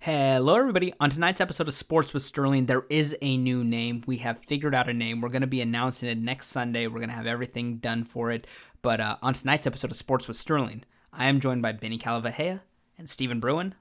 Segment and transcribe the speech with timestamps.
[0.00, 0.94] Hello, everybody.
[1.00, 4.04] On tonight's episode of Sports with Sterling, there is a new name.
[4.06, 5.20] We have figured out a name.
[5.20, 6.86] We're going to be announcing it next Sunday.
[6.86, 8.46] We're going to have everything done for it.
[8.80, 12.60] But uh, on tonight's episode of Sports with Sterling, I am joined by Benny Kaleiwahea
[12.96, 13.74] and Stephen Bruen,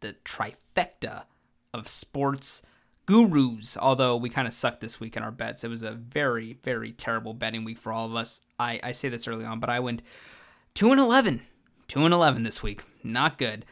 [0.00, 1.24] the trifecta
[1.72, 2.60] of sports
[3.06, 3.78] gurus.
[3.78, 6.92] Although we kind of sucked this week in our bets, it was a very, very
[6.92, 8.42] terrible betting week for all of us.
[8.58, 10.02] I, I say this early on, but I went
[10.74, 11.40] two and eleven,
[11.88, 12.82] two and eleven this week.
[13.02, 13.64] Not good.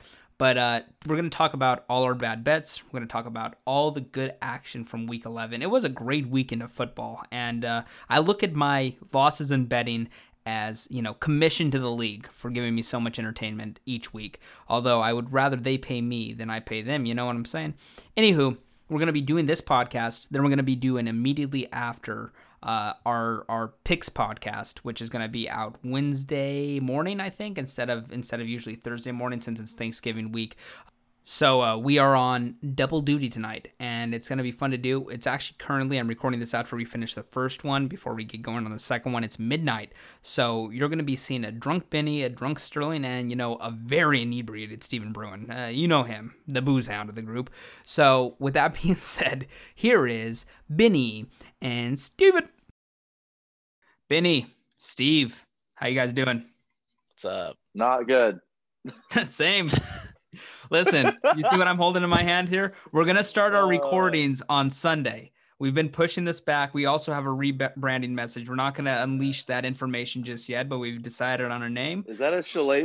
[0.42, 2.82] But uh, we're going to talk about all our bad bets.
[2.82, 5.62] We're going to talk about all the good action from week 11.
[5.62, 7.22] It was a great weekend of football.
[7.30, 10.08] And uh, I look at my losses in betting
[10.44, 14.40] as, you know, commission to the league for giving me so much entertainment each week.
[14.66, 17.06] Although I would rather they pay me than I pay them.
[17.06, 17.74] You know what I'm saying?
[18.16, 20.30] Anywho, we're going to be doing this podcast.
[20.30, 22.32] Then we're going to be doing immediately after
[22.62, 27.58] uh, our our picks podcast, which is going to be out Wednesday morning, I think,
[27.58, 30.56] instead of instead of usually Thursday morning since it's Thanksgiving week.
[31.24, 34.76] So uh, we are on double duty tonight, and it's going to be fun to
[34.76, 35.08] do.
[35.08, 38.42] It's actually currently I'm recording this after we finish the first one before we get
[38.42, 39.22] going on the second one.
[39.22, 43.30] It's midnight, so you're going to be seeing a drunk Benny, a drunk Sterling, and
[43.30, 45.48] you know a very inebriated Stephen Bruen.
[45.48, 47.50] Uh, you know him, the booze hound of the group.
[47.84, 51.26] So with that being said, here is Benny
[51.62, 52.48] and Steven.
[54.10, 55.42] Benny, Steve,
[55.74, 56.44] how you guys doing?
[57.08, 57.56] What's up?
[57.74, 58.40] Not good.
[59.22, 59.70] Same.
[60.70, 62.74] Listen, you see what I'm holding in my hand here?
[62.90, 63.68] We're gonna start our Uh.
[63.68, 65.30] recordings on Sunday.
[65.58, 66.74] We've been pushing this back.
[66.74, 68.48] We also have a rebranding message.
[68.48, 72.04] We're not gonna unleash that information just yet, but we've decided on a name.
[72.08, 72.80] Is that a shillelagh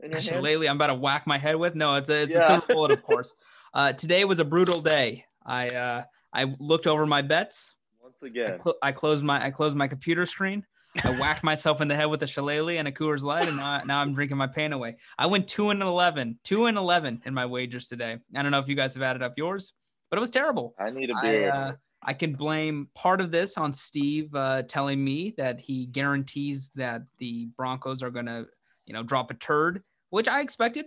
[0.00, 0.22] in your hand?
[0.24, 1.74] Shillelagh, I'm about to whack my head with.
[1.76, 2.46] No, it's a it's a Yeah.
[2.48, 3.34] silver bullet, of course.
[3.72, 5.24] Uh, today was a brutal day.
[5.46, 6.02] I uh,
[6.34, 7.76] I looked over my bets.
[8.20, 8.60] Once I, again.
[8.82, 10.66] I closed my I closed my computer screen.
[11.04, 13.80] I whacked myself in the head with a shillelagh and a Coors Light, and now,
[13.84, 14.96] now I'm drinking my pain away.
[15.16, 18.18] I went two and eleven, two and eleven in my wagers today.
[18.34, 19.72] I don't know if you guys have added up yours,
[20.10, 20.74] but it was terrible.
[20.78, 21.52] I need a beer.
[21.52, 26.70] uh, I can blame part of this on Steve uh, telling me that he guarantees
[26.74, 28.46] that the Broncos are gonna,
[28.86, 30.86] you know, drop a turd, which I expected.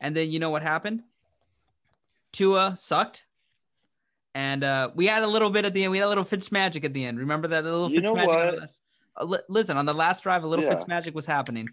[0.00, 1.02] And then you know what happened?
[2.32, 3.24] Tua sucked.
[4.36, 5.90] And uh, we had a little bit at the end.
[5.90, 7.18] We had a little Fitz magic at the end.
[7.18, 8.68] Remember that little You Fitz magic?
[9.16, 10.72] uh, listen, on the last drive, a little Yeah.
[10.72, 11.70] Fitz magic was happening,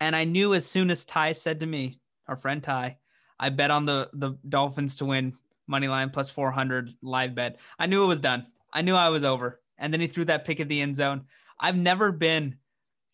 [0.00, 2.98] and I knew as soon as Ty said to me, our friend Ty,
[3.38, 5.34] I bet on the the Dolphins to win
[5.68, 7.60] money line plus 400 live bet.
[7.78, 8.48] I knew it was done.
[8.72, 9.60] I knew I was over.
[9.78, 11.26] And then he threw that pick at the end zone.
[11.60, 12.56] I've never been,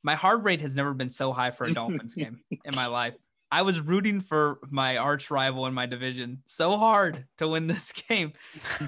[0.03, 3.15] my heart rate has never been so high for a Dolphins game in my life.
[3.51, 7.93] I was rooting for my arch rival in my division so hard to win this
[8.09, 8.33] game.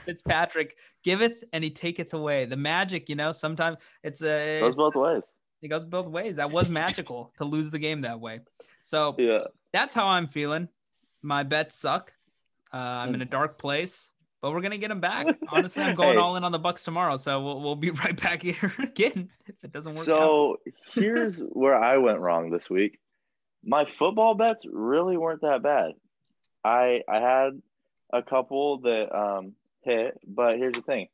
[0.05, 2.45] Fitzpatrick giveth and he taketh away.
[2.45, 5.33] The magic, you know, sometimes it's a, it Goes both ways.
[5.63, 6.37] it goes both ways.
[6.37, 8.41] That was magical to lose the game that way.
[8.83, 9.39] So Yeah.
[9.73, 10.69] that's how I'm feeling.
[11.23, 12.13] My bets suck.
[12.73, 14.11] Uh, I'm in a dark place,
[14.41, 15.27] but we're gonna get them back.
[15.49, 16.21] Honestly, I'm going Hey.
[16.23, 19.55] all in on the Bucks tomorrow, so we'll, we'll be right back here again if
[19.65, 20.05] it doesn't work out.
[20.07, 20.57] So
[20.93, 22.99] here's where I went wrong this week.
[23.65, 25.93] My football bets really weren't that bad.
[26.65, 27.61] I I had
[28.13, 31.09] a couple that um hit, but here's the thing.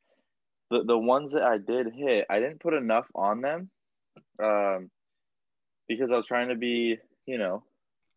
[0.71, 3.71] The the ones that I did hit, I didn't put enough on them.
[4.43, 4.91] Um
[5.89, 7.63] because I was trying to be, you know,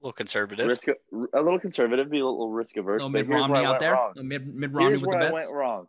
[0.01, 0.67] A little conservative.
[0.67, 3.01] risk a little conservative, be a little risk averse.
[3.01, 3.93] Little but Mitt here's Romney out there.
[3.93, 4.13] wrong.
[4.15, 5.87] Little Mitt Mitt Romney Here's where the I went wrong.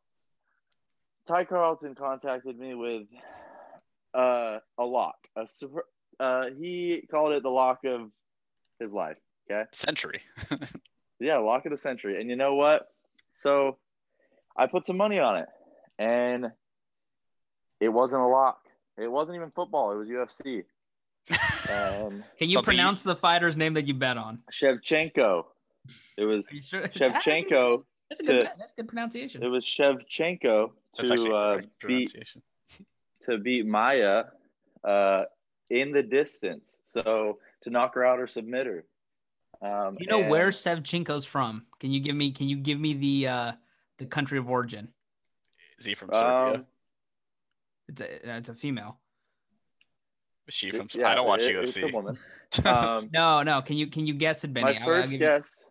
[1.29, 3.03] Ty Carlton contacted me with
[4.15, 5.17] uh, a lock.
[5.37, 5.85] A super,
[6.19, 8.11] uh, he called it the lock of
[8.81, 9.17] his life.
[9.51, 10.21] Okay, Century.
[11.21, 12.21] yeah, lock of the century.
[12.21, 12.89] And you know what?
[13.41, 13.77] So
[14.57, 15.49] I put some money on it,
[15.99, 16.51] and
[17.81, 18.61] it wasn't a lock.
[18.99, 19.93] It wasn't even football.
[19.93, 20.65] It was UFC.
[21.29, 24.41] And Can you Something you- pronounce the fighter's name that you bet on?
[24.53, 25.45] Shevchenko.
[26.17, 26.83] It was Are sure?
[26.89, 27.85] Shevchenko.
[28.09, 28.33] That's a good.
[28.39, 28.57] to- bet.
[28.59, 29.43] That's a good pronunciation.
[29.43, 32.15] It was Shevchenko to uh, beat
[33.23, 34.25] to beat Maia
[34.85, 35.25] uh,
[35.71, 36.79] in the distance.
[36.87, 38.85] So to knock her out or submit her.
[39.63, 41.67] Um, you know and where Sevchenko's from?
[41.81, 42.31] Can you give me?
[42.33, 43.53] Can you give me the uh,
[43.99, 44.89] the country of origin?
[45.79, 46.55] Is he from Serbia?
[46.61, 46.67] Um,
[47.89, 48.99] It's a it's a female.
[50.49, 50.89] Is she from?
[50.95, 51.93] yeah, I don't watch it- It's a UFC.
[51.93, 52.17] woman.
[52.65, 53.63] Um, No, no.
[53.63, 54.65] Can you can you guess it, Benny?
[54.65, 55.65] my I'll- I'll first give you- guess.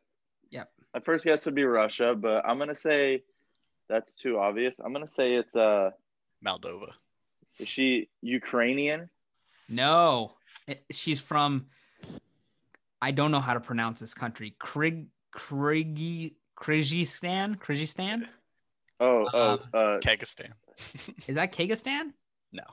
[0.51, 0.71] Yep.
[0.93, 3.23] My first guess would be Russia, but I'm gonna say
[3.89, 4.79] that's too obvious.
[4.79, 5.91] I'm gonna say it's uh,
[6.45, 6.91] Moldova.
[7.59, 9.09] is she Ukrainian?
[9.67, 10.33] No,
[10.67, 11.67] It- she's from.
[13.01, 14.55] I don't know how to pronounce this country.
[14.59, 17.57] Krig Krigi Kyrgyzstan.
[17.57, 18.27] Kyrgyzstan.
[18.99, 20.51] Oh, oh, Um, uh, Kyrgyzstan.
[21.27, 22.11] Is that Kyrgyzstan?
[22.51, 22.63] No.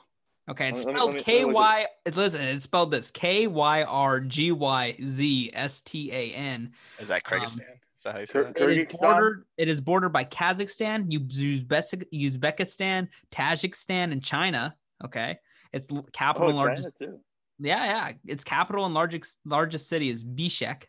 [0.48, 1.86] Okay, it's Let spelled let me- let K me look Y.
[2.14, 6.72] Listen, it's spelled this K Y R G Y Z S T A N.
[6.98, 7.60] Is that Um, Kyrgyzstan?
[7.96, 8.56] Is that how you say Kir- that?
[8.70, 9.44] It is bordered.
[9.56, 14.76] It is bordered by Kazakhstan, Uzbek- Uzbekistan, Tajikistan, and China.
[15.04, 15.38] Okay,
[15.72, 16.98] its capital Oh, and China largest.
[16.98, 17.20] too.
[17.58, 18.12] Yeah, yeah.
[18.26, 20.84] Its capital and largest largest city is Bishkek.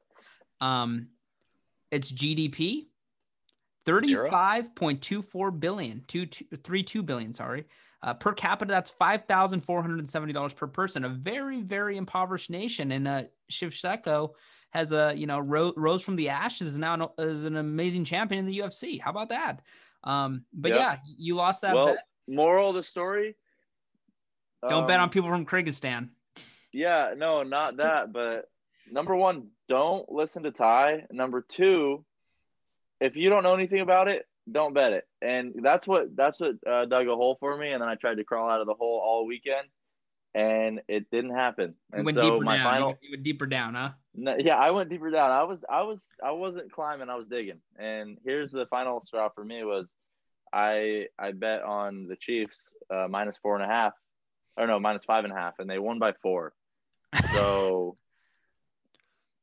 [0.59, 1.07] Um,
[1.91, 2.87] its GDP
[3.85, 7.33] thirty-five point two four billion, two two three two billion.
[7.33, 7.65] Sorry,
[8.03, 11.05] uh, per capita that's five thousand four hundred and seventy dollars per person.
[11.05, 14.31] A very very impoverished nation, and uh, Shevchenko
[14.71, 18.03] has a you know ro- rose from the ashes and now an, is an amazing
[18.03, 18.99] champion in the UFC.
[18.99, 19.61] How about that?
[20.03, 20.79] Um, but Yep.
[20.79, 22.03] yeah, you lost that Well, bet.
[22.27, 23.35] moral of the story.
[24.67, 26.09] Don't bet um, on people from Kyrgyzstan.
[26.77, 28.13] Yeah, no, not that.
[28.13, 28.49] But
[28.91, 31.07] number one, don't listen to Ty.
[31.11, 32.05] Number two,
[33.01, 35.07] if you don't know anything about it, don't bet it.
[35.21, 37.71] And that's what that's what uh, dug a hole for me.
[37.71, 39.67] And then I tried to crawl out of the hole all weekend,
[40.35, 41.73] and it didn't happen.
[41.91, 42.63] You And went so deeper my down.
[42.63, 43.89] final, You, you went deeper down, huh?
[44.13, 45.31] No, yeah, I went deeper down.
[45.31, 47.09] I was, I was, I wasn't climbing.
[47.09, 47.59] I was digging.
[47.77, 49.91] And here's the final straw for me was,
[50.53, 53.93] I I bet on the Chiefs uh, minus four and a half,
[54.57, 56.53] or no, minus five and a half, and they won by four.
[57.33, 57.97] So,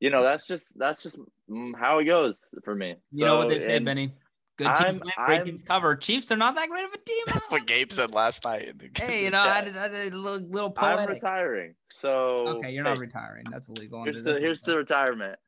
[0.00, 1.19] you know, that's just that's just
[1.50, 2.96] mm, how it goes for me.
[3.11, 4.12] You know what they So, say, Benny.
[4.56, 5.96] Good I'm- win, great I'm- teams cover.
[5.96, 7.25] Chiefs, they're not that great of a team.
[7.26, 8.72] That's what Gabe said last night.
[8.96, 9.61] hey, you know, I Yeah.
[9.62, 11.75] did, I did a little, little I'm retiring.
[11.90, 13.46] So Okay, you're hey, not retiring.
[13.50, 14.05] That's illegal.
[14.05, 15.38] Here's That's the here's the retirement.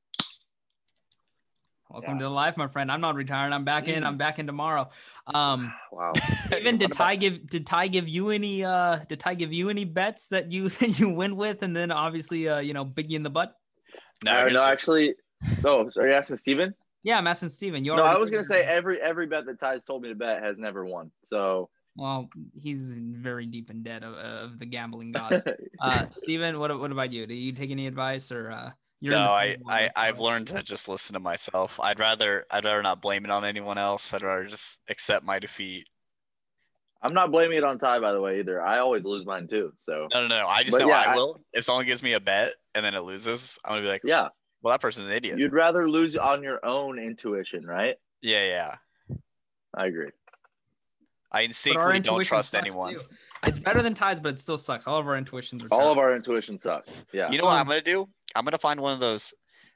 [1.89, 2.19] Welcome yeah.
[2.19, 2.91] to the life, my friend.
[2.91, 3.53] I'm not retiring.
[3.53, 4.03] I'm back in.
[4.03, 4.91] I'm back in tomorrow.
[5.33, 6.13] Um, Wow.
[6.59, 9.85] even did Ty give did Ty give you any uh did Ty give you any
[9.85, 13.17] bets that you that you win with, and then obviously uh you know big you
[13.17, 13.55] in the butt.
[14.25, 15.15] No, here's no, actually.
[15.65, 16.75] Oh, so are you asking Steven?
[17.03, 17.85] Yeah, I'm asking Steven.
[17.85, 20.15] You No, I was gonna say it every every bet that Ty's told me to
[20.15, 21.11] bet has never won.
[21.25, 25.45] So Well, he's very deep in debt of, of the gambling gods.
[25.81, 27.27] Uh, Steven, what what about you?
[27.27, 28.71] Do you take any advice or uh?
[29.01, 31.79] You're in no, the I, I I've learned to just listen to myself.
[31.81, 34.13] I'd rather I'd rather not blame it on anyone else.
[34.15, 35.87] I'd rather just accept my defeat.
[37.03, 38.61] I'm not blaming it on Ty, by the way, either.
[38.61, 39.73] I always lose mine too.
[39.83, 40.47] So No, no, no.
[40.49, 41.41] I just But know yeah, I I- will.
[41.53, 44.29] If someone gives me a bet and then it loses, I'm gonna be like, yeah,
[44.63, 45.39] well, that person's an idiot.
[45.39, 47.97] you'd rather lose on your own intuition, right?
[48.23, 49.17] yeah, yeah.
[49.75, 50.11] I agree.
[51.31, 52.95] I But instinctively don't trust anyone.
[52.95, 53.01] too.
[53.47, 54.87] It's better than Ty's, but it still sucks.
[54.87, 55.93] All of our intuitions are All terrible.
[55.93, 57.05] of our intuition sucks.
[57.13, 57.31] Yeah.
[57.31, 58.09] You know what I'm gonna do?
[58.35, 59.33] I'm gonna find one of those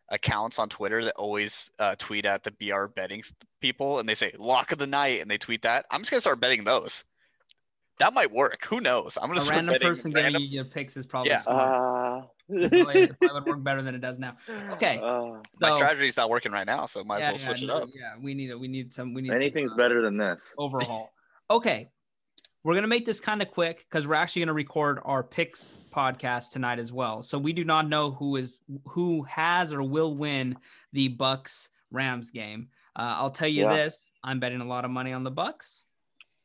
[0.09, 3.23] accounts on Twitter that always uh, tweet at the BR betting
[3.61, 5.87] people, and they say lock of the night, and they tweet that.
[5.91, 7.05] I'm just gonna start betting those.
[8.01, 8.65] That might work.
[8.67, 9.19] Who knows?
[9.21, 11.37] I'm gonna a start random betting person giving random- you your picks is probably Yeah.
[11.39, 12.25] smart.
[12.25, 14.37] Uh, it would work better than it does now.
[14.73, 14.99] Okay.
[14.99, 17.77] Uh, My So- strategy's not working right now, so might as yeah, well switch yeah,
[17.77, 17.89] it up.
[17.95, 18.59] Yeah, we need it.
[18.59, 19.13] We need some.
[19.15, 20.53] We need anything's some, uh, better than this.
[20.59, 21.13] overhaul.
[21.51, 21.89] Okay.
[22.62, 25.23] We're going to make this kind of quick because we're actually going to record our
[25.23, 27.23] picks podcast tonight as well.
[27.23, 30.59] So we do not know who is who has or will win
[30.93, 32.69] the Bucks Rams game.
[32.95, 33.75] Uh, I'll tell you Yeah.
[33.77, 35.85] this: I'm betting a lot of money on the Bucks.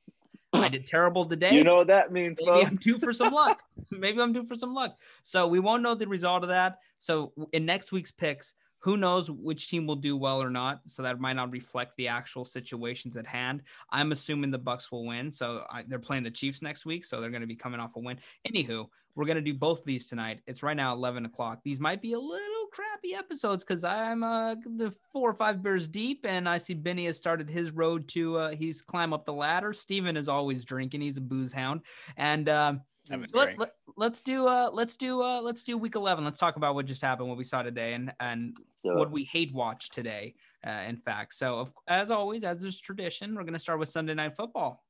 [0.53, 1.53] I did terrible today.
[1.53, 3.61] You know what that means, Maybe I'm due for some luck.
[3.91, 4.95] Maybe I'm due for some luck.
[5.21, 6.79] So we won't know the result of that.
[6.97, 8.53] So in next week's picks,
[8.85, 10.81] who knows which team will do well or not?
[10.85, 13.63] So that might not reflect the actual situations at hand.
[13.89, 15.31] I'm assuming the Bucks will win.
[15.31, 17.95] So I, they're playing the Chiefs next week, so they're going to be coming off
[17.95, 18.19] a win.
[18.47, 18.85] Anywho,
[19.15, 20.41] we're going to do both of these tonight.
[20.45, 21.61] It's right now 11 o'clock.
[21.63, 25.87] These might be a little crappy episodes because I'm uh, the four or five beers
[25.87, 29.33] deep, and I see Benny has started his road to uh, he's climb up the
[29.33, 29.73] ladder.
[29.73, 31.01] Steven is always drinking.
[31.01, 31.81] He's a booze hound,
[32.17, 32.47] and.
[32.49, 33.59] Um, so let, drinking.
[33.59, 36.85] let, let's do uh let's do uh let's do week 11 let's talk about what
[36.85, 40.35] just happened what we saw today and and So, what we hate watch today
[40.65, 43.89] uh, in fact so of, as always as is tradition we're going to start with
[43.89, 44.83] sunday night football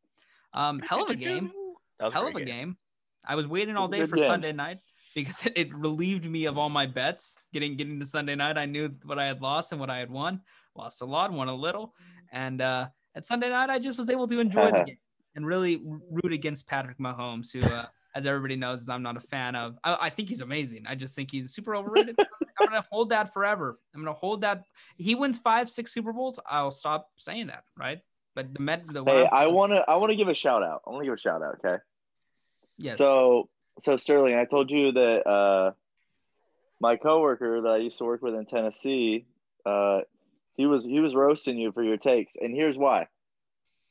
[0.54, 1.52] um hell of a game
[2.00, 2.78] That was hell great of a game.
[3.28, 4.28] I was waiting all It was a day for game.
[4.28, 4.78] Sunday night
[5.14, 7.38] because it, relieved me of all my bets.
[7.54, 10.12] Getting getting to Sunday night, I knew what I had lost and what I had
[10.12, 10.42] won.
[10.76, 11.96] Lost a lot, won a little,
[12.32, 14.98] and uh, at Sunday night, I just was able to enjoy the game
[15.36, 19.56] and really root against Patrick Mahomes, who, uh, as everybody knows, I'm not a fan
[19.56, 19.78] of.
[19.84, 20.86] I, I think he's amazing.
[20.88, 22.18] I just think he's super overrated.
[22.60, 23.78] I'm gonna hold that forever.
[23.94, 24.64] I'm gonna hold that.
[24.98, 26.40] He wins five, six Super Bowls.
[26.50, 28.00] I'll stop saying that, right?
[28.34, 30.82] But the Met, the hey, I want to I want to give a shout out.
[30.88, 31.60] I want to give a shout out.
[31.64, 31.82] Okay.
[32.78, 32.98] yes.
[32.98, 35.72] So so Sterling, I told you that uh,
[36.80, 39.26] my coworker that I used to work with in Tennessee,
[39.66, 40.02] uh,
[40.56, 43.08] he was he was roasting you for your takes, and here's why.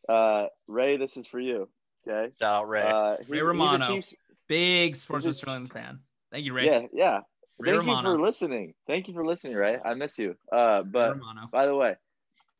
[0.08, 1.68] Uh, Ray, this is for you.
[2.06, 2.32] Okay.
[2.38, 2.82] Shout out Ray.
[2.82, 3.86] Uh, he's- he's Romano.
[3.86, 4.14] Chiefs-
[4.48, 6.00] big sports Is Australian fan.
[6.30, 6.66] Thank you, Ray.
[6.66, 7.20] yeah, yeah.
[7.58, 8.10] Ray Thank Romano.
[8.10, 8.74] you for listening.
[8.86, 9.78] Thank you for listening, Ray.
[9.84, 10.36] I miss you.
[10.50, 11.16] Uh, but
[11.52, 11.94] by the way,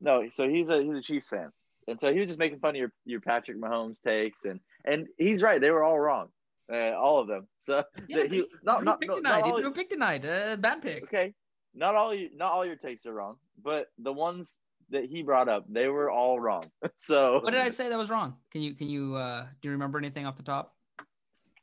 [0.00, 0.28] no.
[0.28, 1.50] So he's a he's a Chiefs fan,
[1.88, 5.08] and so he was just making fun of your your Patrick Mahomes takes, and and
[5.18, 5.60] he's right.
[5.60, 6.28] They were all wrong,
[6.72, 7.48] uh, all of them.
[7.58, 9.40] So Yeah, that he he not threw not pick no, tonight.
[9.40, 10.24] not all- threw pick tonight.
[10.24, 11.02] Uh, bad pick.
[11.04, 11.34] okay.
[11.74, 14.60] not all you, not all your takes are wrong, but the ones
[14.90, 16.64] that he brought up, they were all wrong.
[16.96, 18.36] So What did I say that was wrong?
[18.50, 20.74] Can you can you uh do you remember anything off the top?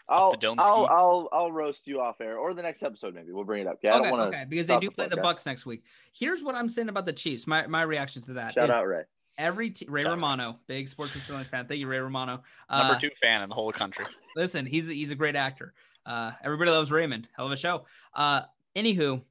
[0.09, 0.87] I'll, the dome I'll.
[0.89, 3.79] I'll I'll roast you off air or the next episode maybe we'll bring it up.
[3.81, 5.21] Yeah, I okay, don't want to okay, because they do the play the podcast.
[5.21, 5.83] Bucks next week.
[6.13, 7.47] Here's what I'm saying about the Chiefs.
[7.47, 9.03] My my reaction to that shout is out Ray.
[9.37, 10.15] every te- Ray Shout out.
[10.15, 11.65] Romano, big sports Sterling fan.
[11.67, 12.43] Thank you, Ray Romano.
[12.69, 14.05] Uh, Number two fan in the whole country.
[14.35, 15.73] Listen, he's he's a great actor.
[16.05, 17.29] Uh, everybody loves Raymond.
[17.37, 17.85] Hell of a show.
[18.13, 18.41] Uh,
[18.75, 19.21] anywho,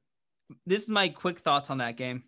[0.65, 2.23] this is my quick thoughts on that game.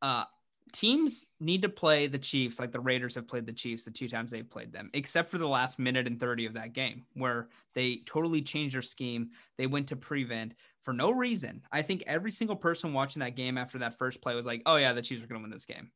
[0.00, 0.24] Uh,
[0.72, 4.08] teams need to play the Chiefs like the Raiders have played the Chiefs the two
[4.08, 7.48] times they've played them, except for the last minute and 30 of that game where
[7.74, 9.30] they totally changed their scheme.
[9.58, 11.62] They went to prevent for no reason.
[11.72, 14.76] I think every single person watching that game after that first play was like, oh,
[14.76, 15.90] yeah, the Chiefs are going to win this game.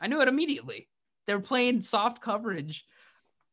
[0.00, 0.88] I knew it immediately.
[1.26, 2.84] They're playing soft coverage.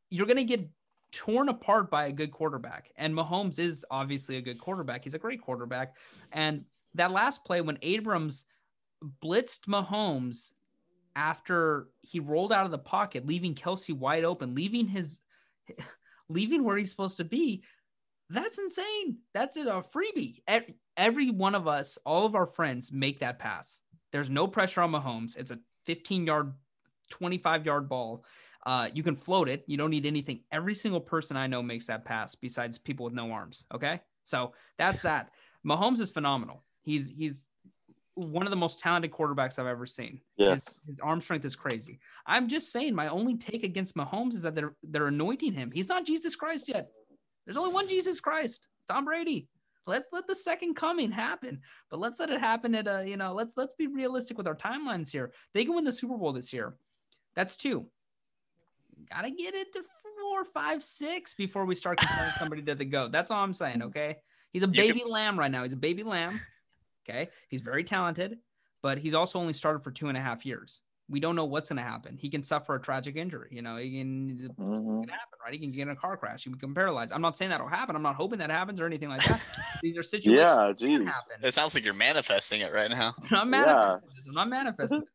[0.10, 0.68] You're going to get
[1.12, 2.92] torn apart by a good quarterback.
[2.98, 5.04] And Mahomes is obviously a good quarterback.
[5.04, 5.96] He's a great quarterback.
[6.32, 6.66] And
[6.96, 8.46] that last play when Abrams
[9.24, 10.52] blitzed Mahomes
[11.16, 15.20] after he rolled out of the pocket, leaving Kelce wide open, leaving his
[16.30, 17.64] leaving where he's supposed to be.
[18.30, 19.18] That's insane.
[19.34, 20.42] That's a freebie.
[20.98, 23.82] Every one of us, all of our friends make that pass.
[24.12, 25.38] There's no pressure on Mahomes.
[25.38, 26.54] It's a 15 yard,
[27.10, 28.24] 25 yard ball.
[28.66, 29.64] Uh, you can float it.
[29.68, 30.42] You don't need anything.
[30.52, 33.66] Every single person I know makes that pass besides people with no arms.
[33.74, 34.00] Okay.
[34.24, 35.32] So that's that.
[35.68, 36.64] Mahomes is phenomenal.
[36.82, 37.48] He's, he's
[38.16, 40.22] one of the most talented quarterbacks I've ever seen.
[40.38, 40.66] Yes.
[40.66, 42.00] His, his arm strength is crazy.
[42.26, 45.72] I'm just saying my only take against Mahomes is that they're, they're anointing him.
[45.72, 46.90] He's not Jesus Christ yet.
[47.46, 49.50] There's only one Jesus Christ, Tom Brady.
[49.86, 53.34] Let's let the second coming happen, but let's let it happen at a, you know,
[53.34, 55.34] let's, let's be realistic with our timelines here.
[55.54, 56.76] They can win the Super Bowl this year.
[57.36, 57.88] That's two
[59.10, 59.84] gotta get it to
[60.22, 63.12] four, five, six before we start comparing somebody to the goat.
[63.12, 63.84] That's all I'm saying.
[63.84, 64.18] Okay.
[64.52, 65.64] He's a You baby lamb right now.
[65.64, 66.40] He's a baby lamb.
[67.08, 67.30] Okay.
[67.50, 68.38] He's very talented,
[68.82, 70.82] but he's also only started for two and a half years.
[71.10, 72.16] We don't know what's going to happen.
[72.18, 73.50] He can suffer a tragic injury.
[73.52, 75.02] You know, he can, it Mhm.
[75.02, 75.54] can happen, right?
[75.54, 76.46] He can get in a car crash.
[76.46, 77.12] He can become paralyzed.
[77.12, 77.96] I'm not saying that'll happen.
[77.96, 79.42] I'm not hoping that happens or anything like that.
[79.84, 81.06] These are situations Yeah, that geez.
[81.06, 81.36] happen.
[81.44, 83.16] It sounds like you're manifesting it right now.
[83.32, 84.26] I'm not manifesting this.
[84.30, 85.10] I'm not manifesting this.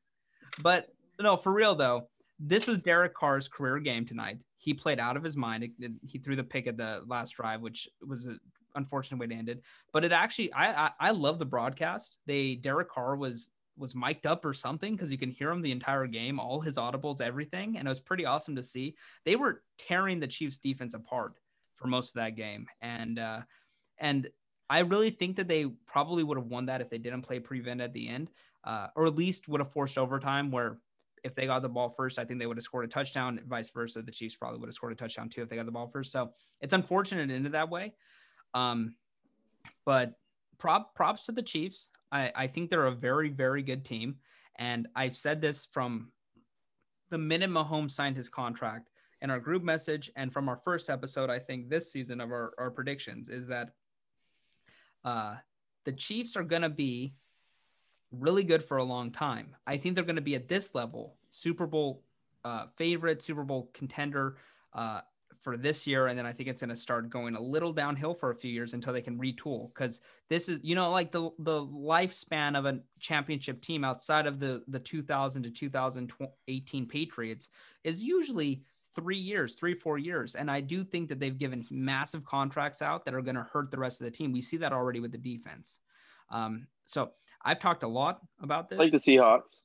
[0.62, 4.38] But no, for real though, this was Derek Carr's career game tonight.
[4.58, 5.64] He played out of his mind.
[5.64, 8.38] It- it- he threw the pick at the last drive, which was an
[8.78, 9.62] unfortunate way it.
[9.92, 12.16] But it actually, I I, I love the broadcast.
[12.26, 15.70] They Derek Carr was was mic'd up or something because you can hear him the
[15.72, 18.96] entire game, all his audibles, everything, and it was pretty awesome to see.
[19.24, 21.34] They were tearing the Chiefs defense apart
[21.74, 23.40] for most of that game, and uh,
[23.98, 24.28] and
[24.70, 27.80] I really think that they probably would have won that if they didn't play prevent
[27.80, 28.30] at the end,
[28.64, 30.50] uh, or at least would have forced overtime.
[30.50, 30.78] Where
[31.24, 33.40] if they got the ball first, I think they would have scored a touchdown.
[33.46, 35.72] Vice versa, the Chiefs probably would have scored a touchdown too if they got the
[35.72, 36.12] ball first.
[36.12, 37.94] So it's unfortunate ended that way.
[38.54, 38.94] Um,
[39.84, 40.14] but
[40.58, 41.88] prop props to the Chiefs.
[42.10, 44.16] I, I think they're a very very good team,
[44.56, 46.10] and I've said this from
[47.10, 48.90] the minute Mahomes signed his contract
[49.20, 51.30] in our group message and from our first episode.
[51.30, 53.70] I think this season of our, our predictions is that
[55.04, 55.36] uh,
[55.84, 57.14] the Chiefs are going to be
[58.12, 59.56] really good for a long time.
[59.66, 62.02] I think they're going to be at this level, Super Bowl
[62.44, 64.36] uh, favorite, Super Bowl contender
[64.72, 65.00] uh,
[65.40, 68.14] for this year, and then I think it's going to start going a little downhill
[68.14, 69.72] for a few years until they can retool.
[69.72, 74.40] Because this is, you know, like the the lifespan of a championship team outside of
[74.40, 77.48] the the 2000 to 2018 Patriots
[77.84, 78.62] is usually
[78.94, 80.34] three years, three, four years.
[80.34, 83.70] And I do think that they've given massive contracts out that are going to hurt
[83.70, 84.32] the rest of the team.
[84.32, 85.78] We see that already with the defense.
[86.30, 87.10] Um, so
[87.44, 88.78] I've talked a lot about this.
[88.78, 89.60] Like the Seahawks.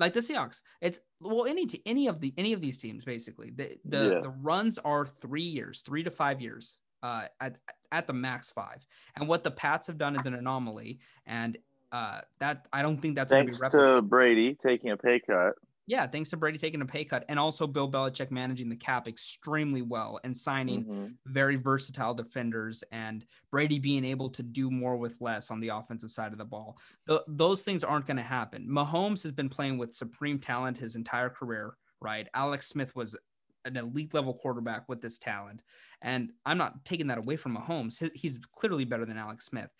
[0.00, 0.62] Like the Seahawks.
[0.80, 3.50] It's well any t- any of the any of these teams basically.
[3.54, 4.20] The the, Yeah.
[4.22, 7.58] the runs are three years, three to five years, uh, at
[7.92, 8.84] at the max five.
[9.16, 11.56] And what the Pats have done is an anomaly, and
[11.92, 13.96] uh, that I don't think that's going to be Thanks replicated.
[13.96, 15.54] to Brady taking a pay cut.
[15.86, 19.08] Yeah, thanks to Brady taking a pay cut, and also Bill Belichick managing the cap
[19.08, 21.16] extremely well and signing Mhm.
[21.26, 26.12] very versatile defenders and Brady being able to do more with less on the offensive
[26.12, 26.78] side of the ball.
[27.08, 28.68] Th- those things aren't going to happen.
[28.68, 32.28] Mahomes has been playing with supreme talent his entire career, right?
[32.34, 33.16] Alex Smith was
[33.64, 35.62] an elite level quarterback with this talent.
[36.00, 38.10] And I'm not taking that away from Mahomes.
[38.14, 39.70] He's clearly better than Alex Smith.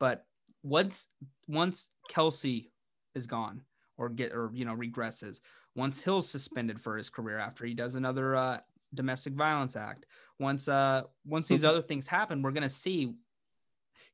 [0.00, 0.26] But
[0.62, 1.06] once
[1.48, 2.70] once Kelce
[3.14, 3.64] is gone
[4.00, 5.40] or get or you know regresses,
[5.76, 8.58] once Hill's suspended for his career after he does another uh,
[8.94, 10.06] domestic violence act,
[10.38, 13.14] once uh once these other things happen, we're gonna see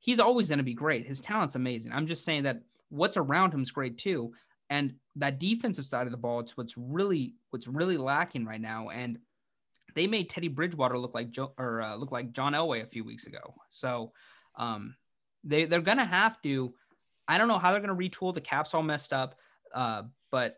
[0.00, 1.06] he's always gonna be great.
[1.06, 1.92] His talent's amazing.
[1.92, 4.32] I'm just saying that what's around him is great too.
[4.68, 8.88] And that defensive side of the ball, it's what's really what's really lacking right now.
[8.88, 9.18] And
[9.94, 13.04] they made Teddy Bridgewater look like Joe or uh, look like John Elway a few
[13.04, 13.54] weeks ago.
[13.70, 14.12] So
[14.56, 14.96] um,
[15.44, 16.74] they they're gonna have to
[17.28, 18.34] I don't know how they're to retool.
[18.34, 19.38] The cap's all messed up.
[19.76, 20.02] Uh,
[20.32, 20.56] but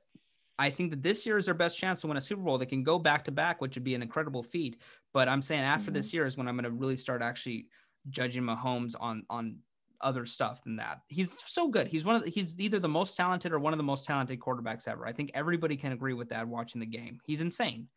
[0.58, 2.56] I think that this year is their best chance to win a Super Bowl.
[2.56, 4.80] They can go back to back, which would be an incredible feat.
[5.12, 5.94] But I'm saying after Mhm.
[5.94, 7.68] this year is when I'm going to really start actually
[8.08, 9.58] judging Mahomes on on
[10.00, 11.02] other stuff than that.
[11.08, 11.88] He's so good.
[11.88, 14.38] He's one of the, he's either the most talented or one of the most talented
[14.38, 15.04] quarterbacks ever.
[15.04, 17.18] I think everybody can agree with that watching the game.
[17.25, 17.88] He's insane.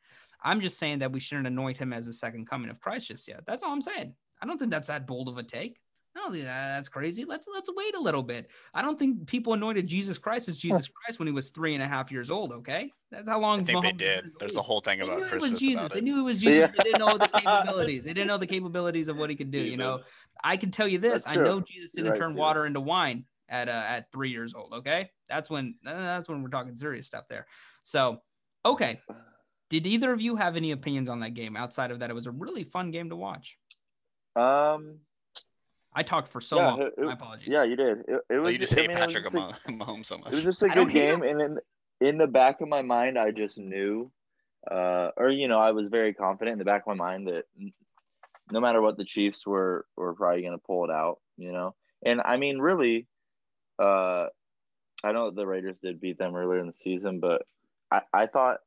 [0.43, 3.27] I'm just saying that we shouldn't anoint him as the second coming of Christ just
[3.27, 3.45] yet.
[3.45, 4.15] That's all I'm saying.
[4.41, 5.79] I don't think that's that bold of a take.
[6.15, 7.23] I don't think that, that's crazy.
[7.23, 8.49] Let's let's wait a little bit.
[8.73, 11.81] I don't think people anointed Jesus Christ as Jesus Christ when he was three and
[11.81, 12.51] a half years old.
[12.51, 13.61] Okay, that's how long.
[13.61, 14.25] I think they did.
[14.37, 15.79] There's a whole thing They about knew it Christmas was Jesus.
[15.79, 16.57] about They knew it was Jesus.
[16.59, 16.67] Yeah.
[16.67, 18.03] They didn't know the capabilities.
[18.03, 19.59] They didn't know the capabilities of what he could do.
[19.59, 20.01] You know,
[20.43, 21.25] I can tell you this.
[21.27, 22.37] I know Jesus didn't right, turn Steven.
[22.37, 24.73] water into wine at uh, at three years old.
[24.73, 27.47] Okay, that's when uh, that's when we're talking serious stuff there.
[27.83, 28.21] So,
[28.65, 28.99] okay,
[29.69, 32.09] did either of you have any opinions on that game outside of that?
[32.09, 33.57] It was a really fun game to watch.
[34.35, 34.99] Um,
[35.93, 36.81] I talked for so Yeah, long.
[36.83, 37.47] it- it- My apologies.
[37.51, 37.99] yeah, you did.
[37.99, 38.53] It, it Well, was.
[38.53, 40.27] you just I hate mean, Patrick just a- Mah- Mahomes so much.
[40.27, 41.59] It was just a good game, and in
[41.99, 44.11] in the back of my mind, I just knew,
[44.69, 47.43] uh, or you know, I was very confident in the back of my mind that
[48.51, 51.19] no matter what, the Chiefs were were probably going to pull it out.
[51.37, 53.07] You know, and I mean, really,
[53.79, 54.27] uh,
[55.03, 57.41] I know the Raiders did beat them earlier in the season, but
[57.91, 58.59] I I thought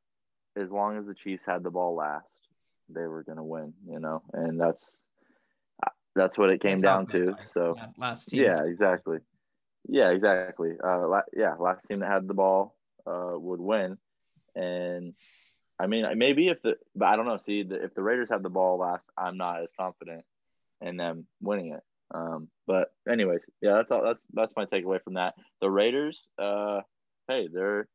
[0.55, 2.47] as long as the Chiefs had the ball last,
[2.89, 3.73] they were going to win.
[3.87, 5.01] You know, and that's
[6.15, 7.31] that's what it came That's down to.
[7.31, 8.43] like So last, last team.
[8.43, 9.17] yeah, exactly.
[9.87, 10.71] Yeah, exactly.
[10.83, 13.97] Uh, la- yeah, last team that had the ball uh, would win,
[14.55, 15.13] and
[15.79, 17.37] I mean maybe if the but I don't know.
[17.37, 20.23] See, the, if the Raiders have the ball last, I'm not as confident
[20.81, 21.83] in them winning it.
[22.13, 24.03] Um, but anyways, yeah, that's all.
[24.03, 25.35] That's that's my takeaway from that.
[25.61, 26.81] The Raiders, uh,
[27.27, 27.87] hey, they're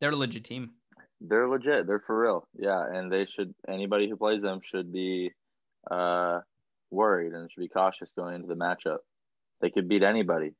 [0.00, 0.72] they're a legit team.
[1.20, 1.86] they're legit.
[1.86, 2.46] They're for real.
[2.58, 5.32] Yeah, and they should anybody who plays them should be
[5.90, 6.40] uh,
[6.90, 8.98] worried and should be cautious going into the matchup.
[9.60, 10.52] They could beat anybody.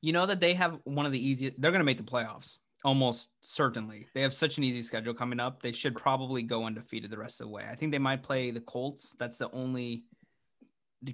[0.00, 1.60] You know that they have one of the easiest.
[1.60, 4.06] They're going to make the playoffs almost certainly.
[4.14, 5.62] They have such an easy schedule coming up.
[5.62, 7.66] They should probably go undefeated the rest of the way.
[7.70, 9.14] I think they might play the Colts.
[9.18, 10.04] That's the only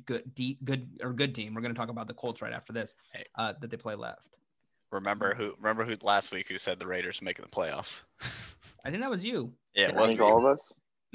[0.05, 1.55] good, de- good or good team.
[1.55, 2.94] We're going to talk about the Colts right after this.
[3.12, 3.25] Hey.
[3.35, 4.31] Uh, that they play left.
[4.92, 5.55] Remember who?
[5.59, 8.03] Remember who last week who said the Raiders making the playoffs?
[8.85, 9.53] I think that was you.
[9.75, 10.27] yeah, it I I was think me.
[10.27, 10.61] all of us.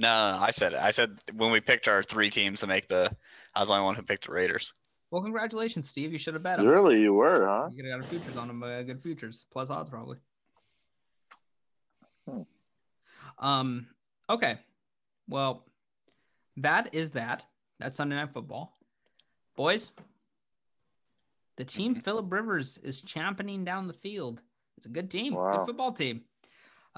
[0.01, 0.79] No, no, no, I said it.
[0.79, 3.15] I said when we picked our three teams to make the,
[3.55, 4.73] I was the only one who picked the Raiders.
[5.11, 6.11] Well, congratulations, Steve.
[6.11, 6.65] You should have bet him.
[6.67, 7.67] Really, you were, huh?
[7.69, 8.63] You could have got a futures on them.
[8.63, 10.17] Uh, good futures plus odds probably.
[12.29, 12.41] Hmm.
[13.39, 13.87] Um.
[14.29, 14.57] Okay.
[15.27, 15.65] Well,
[16.57, 17.43] that is that.
[17.79, 18.77] That's Sunday Night Football,
[19.55, 19.91] boys.
[21.57, 22.03] The team Mhm.
[22.03, 24.41] Philip Rivers is championing down the field.
[24.77, 25.33] It's a good team.
[25.35, 26.21] Good football team.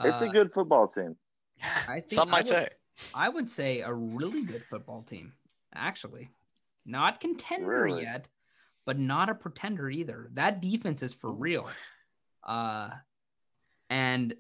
[0.04, 1.16] It's a Uh, good football team.
[1.88, 2.70] I think Some I might would- say.
[3.14, 5.34] I would say a really good football team,
[5.74, 6.30] actually.
[6.86, 8.04] Not contender Really?
[8.04, 8.28] yet,
[8.86, 10.30] but not a pretender either.
[10.34, 11.70] That defense is for real.
[12.44, 12.90] Uh,
[13.90, 14.34] and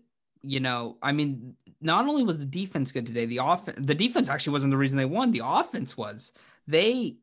[0.45, 4.27] you know, I mean, not only was the defense good today, the offense, the defense
[4.27, 5.31] actually wasn't the reason they won.
[5.31, 6.33] The offense was.
[6.67, 7.15] They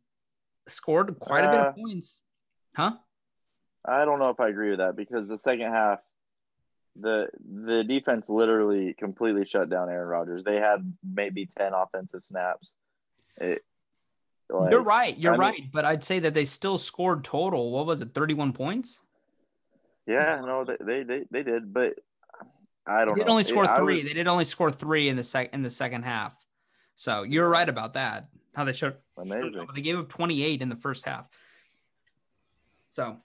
[0.66, 2.18] scored quite a bit Uh, of points,
[2.74, 2.92] huh?
[3.84, 6.00] I don't know if I agree with that because the second half,
[6.96, 7.28] the
[7.64, 10.44] the defense literally completely shut down Aaron Rodgers.
[10.44, 12.72] They had maybe ten offensive snaps.
[13.36, 13.62] It,
[14.48, 15.16] like, you're right.
[15.16, 15.62] You're I mean- right.
[15.72, 17.70] But I'd say that they still scored total.
[17.70, 18.12] What was it?
[18.14, 19.00] 31 points.
[20.06, 21.94] Yeah, no, they they they, they did, but
[22.86, 23.32] I don't did know.
[23.32, 23.94] only score three.
[23.96, 26.34] was- They did only score three in the sec in the second half.
[26.96, 28.28] So you're right about that.
[28.54, 29.68] How they showed, amazing.
[29.74, 31.26] they gave up 28 in the first half.
[32.88, 33.16] So,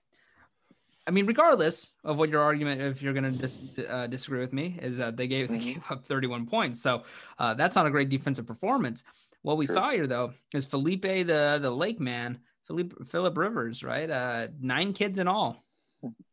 [1.07, 4.53] I mean, regardless of what your argument, if you're going to dis, uh, disagree with
[4.53, 5.61] me, is that they gave they Mhm.
[5.75, 6.81] gave up 31 points.
[6.81, 7.03] So
[7.37, 9.03] uh, that's not a great defensive performance.
[9.43, 9.75] What we True.
[9.75, 14.09] saw here though is Felipe the the Lake man, Philippe Philip Rivers, right?
[14.09, 15.63] Uh, nine kids in all.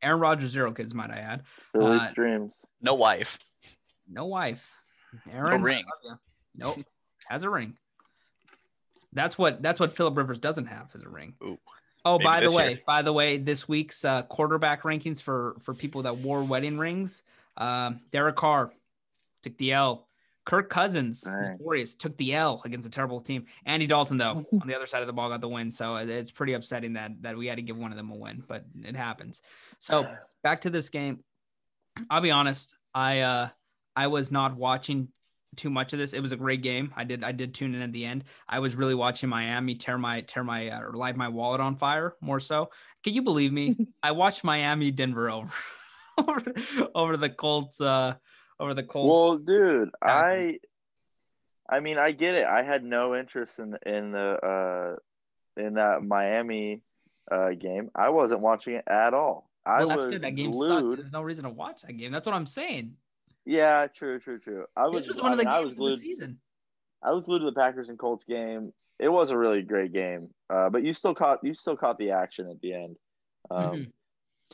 [0.02, 1.42] Aaron Rodgers zero kids, might I add.
[1.72, 2.64] Philly uh, streams.
[2.80, 3.38] No wife.
[4.08, 4.74] No wife.
[5.30, 5.84] Aaron, I ring.
[6.04, 6.18] love.
[6.54, 6.78] Nope.
[7.28, 7.76] has a ring.
[9.12, 11.34] That's what that's what Philip Rivers doesn't have is a ring.
[11.44, 11.58] Ooh.
[12.04, 12.80] Oh, Maybe by the way, year.
[12.86, 17.22] by the way, this week's uh, quarterback rankings for for people that wore wedding rings.
[17.56, 18.72] Um, Derek Carr
[19.42, 20.08] took the L.
[20.44, 21.56] Kirk Cousins, Dang.
[21.60, 23.46] notorious, took the L against a terrible team.
[23.64, 25.70] Andy Dalton, though, on the other side of the ball, got the win.
[25.70, 28.42] So it's pretty upsetting that that we had to give one of them a win,
[28.48, 29.42] but it happens.
[29.78, 30.08] So
[30.42, 31.22] back to this game.
[32.10, 32.74] I'll be honest.
[32.94, 33.48] I uh
[33.94, 35.08] I was not watching
[35.56, 36.12] too much of this.
[36.12, 36.92] It was a great game.
[36.96, 38.24] I did I did tune in at the end.
[38.48, 41.76] I was really watching Miami tear my tear my uh, or light my wallet on
[41.76, 42.70] fire more so.
[43.04, 43.76] Can you believe me?
[44.02, 45.50] I watched Miami Denver over
[46.18, 46.42] over,
[46.94, 48.14] over the Colts uh
[48.58, 49.22] over the Colts.
[49.22, 50.58] Well, dude, I
[51.68, 52.46] I mean, I get it.
[52.46, 56.82] I had no interest in in the uh in that Miami
[57.30, 57.90] uh, game.
[57.94, 59.50] I wasn't watching it at all.
[59.64, 60.22] I Well, that's was good.
[60.22, 60.96] That game sucked.
[60.96, 62.10] There's no reason to watch that game.
[62.10, 62.96] That's what I'm saying.
[63.44, 64.66] Yeah, true, true, true.
[64.76, 66.38] I was, This was one of I the mean, I games was of the season.
[67.02, 68.72] I was glued to the Packers and Colts game.
[69.00, 72.12] It was a really great game, uh, but you still caught you still caught the
[72.12, 72.96] action at the end.
[73.50, 73.92] Um, Mhm.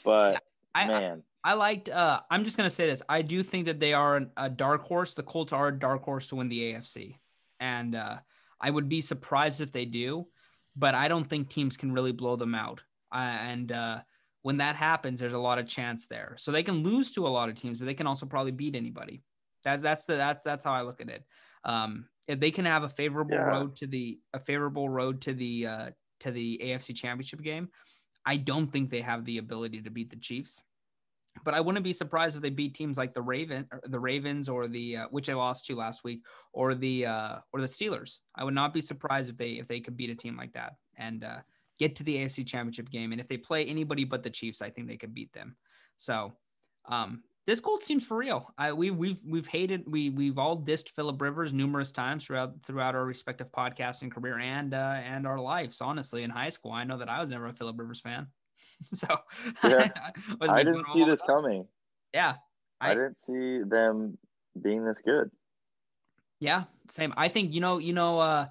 [0.04, 0.42] But
[0.74, 1.88] I, I man, I liked.
[1.88, 3.02] Uh, I'm just gonna say this.
[3.08, 5.14] I do think that they are a dark horse.
[5.14, 7.18] The Colts are a dark horse to win the AFC,
[7.60, 8.18] and uh,
[8.60, 10.28] I would be surprised if they do.
[10.76, 12.82] But I don't think teams can really blow them out.
[13.12, 14.00] Uh, and uh,
[14.48, 16.34] when that happens, there's a lot of chance there.
[16.38, 18.74] So they can lose to a lot of teams, but they can also probably beat
[18.74, 19.22] anybody.
[19.62, 21.22] That's that's the that's that's how I look at it.
[21.64, 23.44] Um, if they can have a favorable Yeah.
[23.44, 27.68] road to the a favorable road to the uh, to the AFC Championship game,
[28.24, 30.62] I don't think they have the ability to beat the Chiefs
[31.44, 34.48] but I wouldn't be surprised if they beat teams like the Raven, or the Ravens,
[34.48, 36.22] or the uh, which they lost to last week,
[36.54, 38.20] or the uh, or the Steelers.
[38.34, 40.72] I would not be surprised if they if they could beat a team like that
[40.96, 41.38] and uh,
[41.78, 43.12] get to the AFC Championship game.
[43.12, 45.56] And if they play anybody but the Chiefs, I think they could beat them.
[45.96, 46.32] So
[46.86, 48.52] um, this Colts team's for real.
[48.58, 52.94] I we we've we've hated we we've all dissed Philip Rivers numerous times throughout throughout
[52.94, 55.80] our respective podcasting career and uh, and our lives.
[55.80, 58.26] Honestly, in high school, I know that I was never a Philip Rivers fan.
[58.84, 59.08] So
[59.64, 59.88] Yeah.
[60.40, 61.66] I making didn't see this coming.
[62.14, 62.34] Yeah.
[62.80, 64.16] I, I- didn't see them
[64.62, 65.30] being this good.
[66.40, 67.12] Yeah, same.
[67.16, 68.46] I think you know, you know, uh,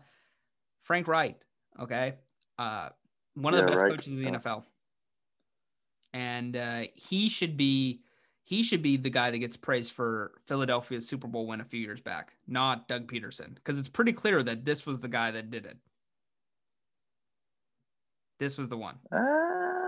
[0.81, 1.39] Frank Reich.
[1.79, 2.15] Okay,
[2.59, 2.89] uh,
[3.37, 4.37] one of the best Reich, coaches in the yeah.
[4.37, 4.63] NFL,
[6.13, 8.01] and uh, he should be
[8.43, 11.79] he should be the guy that gets praised for Philadelphia's Super Bowl win a few
[11.79, 15.51] years back, not Doug Pederson, because it's pretty clear that this was the guy that
[15.51, 15.77] did it.
[18.39, 18.95] This was the one.
[19.11, 19.86] Uh,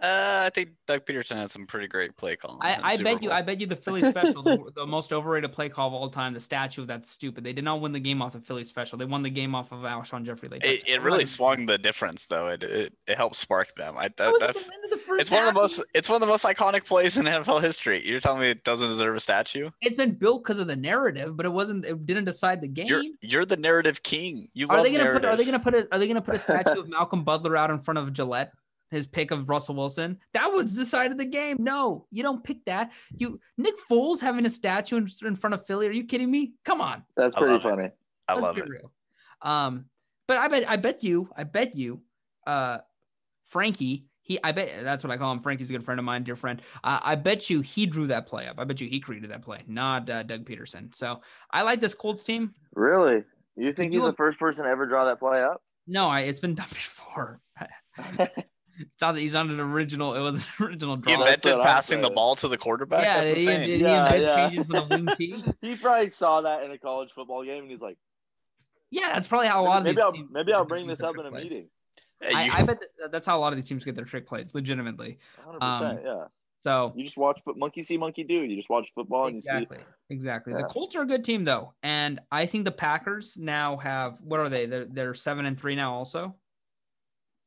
[0.00, 2.58] Uh, I think Doug Pederson had some pretty great play calling.
[2.62, 5.52] I, I Super bet you, I bet you, the Philly special, the, the most overrated
[5.52, 7.42] play call of all time, the statue of that's stupid.
[7.42, 8.96] They did not win the game off the Philly special.
[8.96, 10.48] They won the game off of Alshon Jeffery.
[10.50, 12.46] Late It, it really swung the difference, though.
[12.46, 13.96] It it, it helped spark them.
[13.98, 15.84] I That that, was that's the end of the first it's one of the most
[15.94, 18.06] it's one of the most iconic plays in NFL history.
[18.06, 19.70] You're telling me it doesn't deserve a statue?
[19.80, 21.84] It's been built because of the narrative, but it wasn't.
[21.84, 22.86] It didn't decide the game.
[22.86, 24.48] You're you're the narrative king.
[24.54, 25.24] You are they gonna put?
[25.24, 25.88] Are they gonna put a?
[25.90, 28.52] Are they gonna put a statue of Malcolm Butler out in front of Gillette?
[28.90, 30.18] His pick of Russell Wilson.
[30.32, 31.56] That was decided the game.
[31.60, 32.90] No, you don't pick that.
[33.16, 35.86] You Nick Foles having a statue in, in front of Philly.
[35.88, 36.54] Are you kidding me?
[36.64, 37.04] Come on.
[37.16, 37.68] that's I pretty love it.
[37.68, 37.90] funny.
[38.28, 38.68] I Let's love be it.
[38.68, 38.92] real.
[39.42, 39.86] Um,
[40.26, 42.02] but I bet I bet you, I bet you,
[42.46, 42.78] uh,
[43.44, 45.40] Frankie, he, I bet that's what I call him.
[45.40, 46.60] Frankie's a good friend of mine, dear friend.
[46.84, 48.58] Uh, I bet you he drew that play up.
[48.58, 50.94] I bet you he created that play, not uh, Doug Pederson.
[50.94, 51.20] So
[51.50, 52.52] I like this Colts team.
[52.74, 53.24] Really?
[53.56, 55.62] You think you he's the have- first person to ever draw that play up?
[55.86, 57.40] No, I, it's been done before.
[58.78, 60.14] It's not that he's on an original.
[60.14, 61.24] It was an original He draw.
[61.24, 63.04] that's invented passing the ball to the quarterback.
[63.04, 63.68] yeah, That's he, insane.
[63.68, 64.36] he, he Yeah, invented yeah.
[64.36, 65.44] changing for the wing tee.
[65.60, 67.98] he probably saw that in a college football game and he's like,
[68.90, 71.00] Yeah, that's probably how a lot of maybe these I'll teams maybe I'll bring this
[71.02, 71.44] up in a plays.
[71.50, 71.68] meeting.
[72.22, 74.04] Yeah, you- I, I bet that, that's how a lot of these teams get their
[74.04, 75.18] trick plays, legitimately.
[75.46, 76.24] 100%, Um, yeah.
[76.60, 78.42] So You just watch but monkey see monkey do.
[78.42, 79.78] You just watch football and you see exactly,
[80.10, 80.52] exactly.
[80.54, 84.40] The Colts are a good team though, and I think the Packers now have what
[84.40, 84.66] are they?
[84.66, 86.34] They're they're seven and three now, also.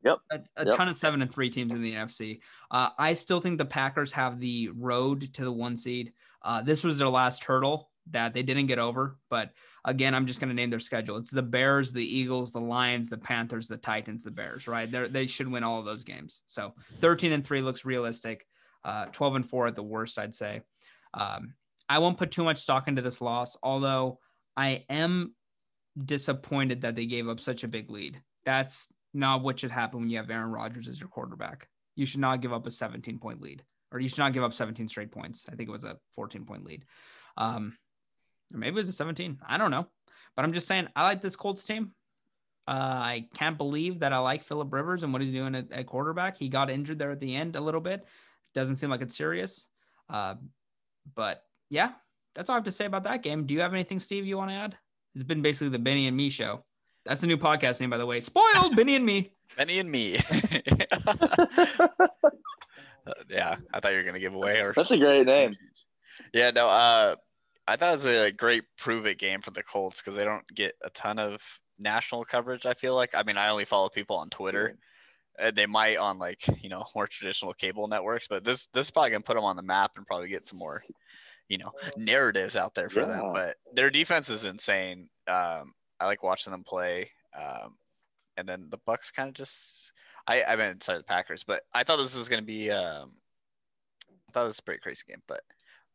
[0.03, 0.17] Yep.
[0.31, 0.75] A, a Yep.
[0.75, 2.39] ton of seven and three teams in the NFC.
[2.69, 6.13] Uh, I still think the Packers have the road to the one seed.
[6.43, 9.51] Uh, this was their last hurdle that they didn't get over, but
[9.85, 11.17] again, I'm just going to name their schedule.
[11.17, 14.67] It's the Bears, the Eagles, the Lions, the Panthers, the Titans, the Bears.
[14.67, 14.89] Right?
[14.89, 16.41] They they should win all of those games.
[16.47, 18.47] So 13 and three looks realistic.
[18.83, 20.61] Uh, 12 and four at the worst, I'd say.
[21.13, 21.53] Um,
[21.87, 24.17] I won't put too much stock into this loss, although
[24.57, 25.35] I am
[26.03, 28.21] disappointed that they gave up such a big lead.
[28.45, 31.67] That's not what should happen when you have Aaron Rodgers as your quarterback.
[31.95, 34.53] You should not give up a 17 point lead, or you should not give up
[34.53, 35.45] 17 straight points.
[35.51, 36.85] I think it was a 14 point lead.
[37.37, 37.77] Um,
[38.53, 39.39] or maybe it was a 17.
[39.47, 39.87] I don't know.
[40.35, 41.91] But I'm just saying, I like this Colts team.
[42.67, 45.87] Uh, I can't believe that I like Philip Rivers and what he's doing at, at
[45.87, 46.37] quarterback.
[46.37, 48.05] He got injured there at the end a little bit.
[48.53, 49.67] Doesn't seem like it's serious.
[50.09, 50.35] Uh,
[51.15, 51.91] but yeah,
[52.35, 53.45] that's all I have to say about that game.
[53.45, 54.77] Do you have anything, Steve, you want to add?
[55.15, 56.63] It's been basically the Benny and Me show.
[57.05, 58.19] That's the new podcast name, by the way.
[58.21, 59.31] Spoiled Benny and Me.
[59.57, 60.19] Benny and me.
[63.07, 64.73] Uh, yeah, I thought you were gonna give away our.
[64.73, 65.55] That's a great name.
[66.35, 66.67] Yeah, no.
[66.67, 67.15] Uh,
[67.67, 70.47] I thought it was a great prove it game for the Colts because they don't
[70.53, 71.41] get a ton of
[71.79, 72.67] national coverage.
[72.67, 73.15] I feel like.
[73.15, 74.77] I mean, I only follow people on Twitter.
[75.41, 78.91] Uh, they might on like you know more traditional cable networks, but this this is
[78.91, 80.83] probably gonna put them on the map and probably get some more
[81.49, 83.33] you know narratives out there for them.
[83.33, 85.09] But their defense is insane.
[85.27, 87.11] Um, I like watching them play.
[87.39, 87.75] Um,
[88.37, 89.93] and then the Bucks kind of just
[90.27, 93.11] I I mean sorry the Packers, but I thought this was gonna be um
[94.29, 95.41] I thought it was a pretty crazy game, but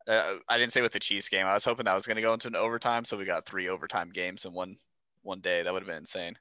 [0.08, 1.46] uh, I didn't say with the Chiefs game.
[1.46, 4.10] I was hoping that was gonna go into an overtime, so we got three overtime
[4.12, 4.76] games in one
[5.22, 5.62] one day.
[5.62, 6.36] That would have been insane.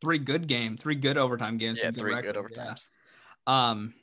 [0.00, 1.80] Three good games, three good overtime games.
[1.82, 2.56] Yeah, three good records.
[2.56, 2.74] Yeah.
[3.46, 3.52] overtimes.
[3.52, 3.94] Um,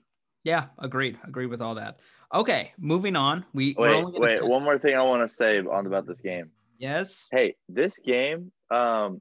[0.44, 1.20] yeah, agreed.
[1.26, 2.00] Agreed with all that.
[2.34, 3.46] Okay, moving on.
[3.54, 4.40] We we're Wait, only wait.
[4.40, 6.52] t- one more thing I want to say on about this game.
[6.80, 7.28] yes.
[7.32, 9.20] Hey, this game, um,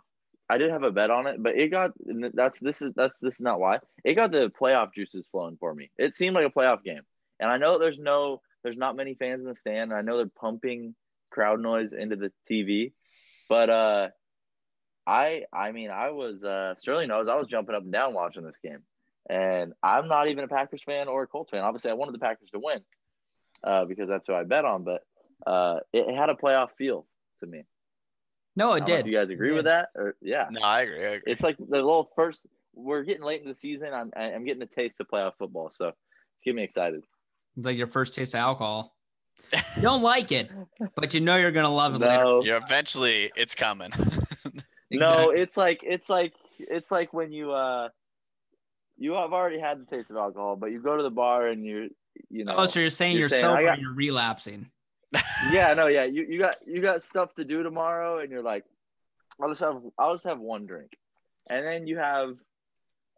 [0.49, 1.93] I did have a bet on it, but it got
[2.35, 5.73] that's this is that's this is not why it got the playoff juices flowing for
[5.73, 5.91] me.
[5.97, 7.03] It seemed like a playoff game,
[7.39, 10.17] and I know there's no there's not many fans in the stand, and I know
[10.17, 10.95] they're pumping
[11.31, 12.93] crowd noise into the TV,
[13.49, 14.09] but uh,
[15.07, 18.45] I I mean I was uh Sterling knows I was jumping up and down watching
[18.45, 18.83] this game,
[19.29, 21.63] and I'm not even a Packers fan or a Colts fan.
[21.63, 22.81] Obviously, I wanted the Packers to win,
[23.63, 25.03] uh, because that's who I bet on, but
[25.47, 27.07] uh, it, it had a playoff feel
[27.39, 27.63] to me.
[28.57, 29.11] No, I it don't know if did.
[29.13, 29.91] you guys agree with that?
[29.95, 31.05] Or yeah, No, I agree.
[31.05, 31.33] I agree.
[31.33, 32.47] it's like the little first.
[32.75, 33.93] We're getting late in the season.
[33.93, 37.03] I'm I'm getting a taste of playoff football, so it's getting me excited.
[37.57, 38.95] It's like your first taste of alcohol.
[39.77, 40.49] You don't like it,
[40.95, 42.41] but you know you're gonna love it later.
[42.43, 43.91] You're eventually it's coming.
[44.91, 47.89] no, it's like it's like it's like when you uh
[48.97, 51.65] you have already had the taste of alcohol, but you go to the bar and
[51.65, 51.89] you're
[52.29, 54.71] you know oh, so you're saying you're you're, saying, sober got- and you're relapsing.
[55.53, 58.65] Yeah no yeah you, you got you got stuff to do tomorrow and you're like
[59.43, 60.93] I'll just have I'll just have one drink,
[61.49, 62.35] and then you have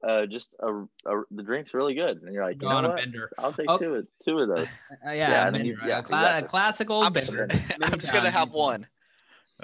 [0.07, 0.69] uh just a,
[1.07, 3.31] a the drink's really good, and you're like Go you know on a what bender.
[3.39, 3.79] I'll take Oh.
[3.79, 4.69] two of two of those.
[5.07, 5.67] Uh, yeah, Yeah, a and then bender.
[5.83, 6.49] you- yeah, a, cla- exactly.
[6.49, 7.33] classic old I'm just.
[7.83, 8.87] I'm just gonna have one.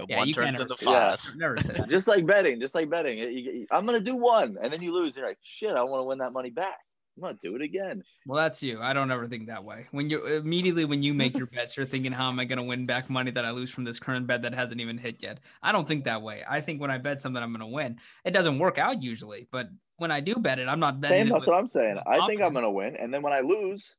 [0.08, 1.16] Yeah, one you turns into ever- yeah.
[1.16, 1.36] five.
[1.36, 1.88] Never say that.
[1.88, 3.18] just like betting, just like betting.
[3.18, 5.14] You- you- I'm gonna do one, and then you lose.
[5.16, 6.78] And you're like, shit, I want to win that money back.
[7.18, 8.02] I'm gonna do it again.
[8.26, 8.80] Well, that's you.
[8.80, 9.86] I don't ever think that way.
[9.90, 12.62] When you immediately when you make your bets, you're thinking, how am I going to
[12.62, 15.40] win back money that I lose from this current bet that hasn't even hit yet?
[15.62, 16.44] I don't think that way.
[16.48, 17.98] I think when I bet something, I'm going to win.
[18.24, 21.26] It doesn't work out usually, but when I do bet it, I'm not betting.
[21.26, 21.32] Same.
[21.32, 21.98] That's what I'm saying.
[22.06, 23.94] I think I'm gonna win, and then when I lose,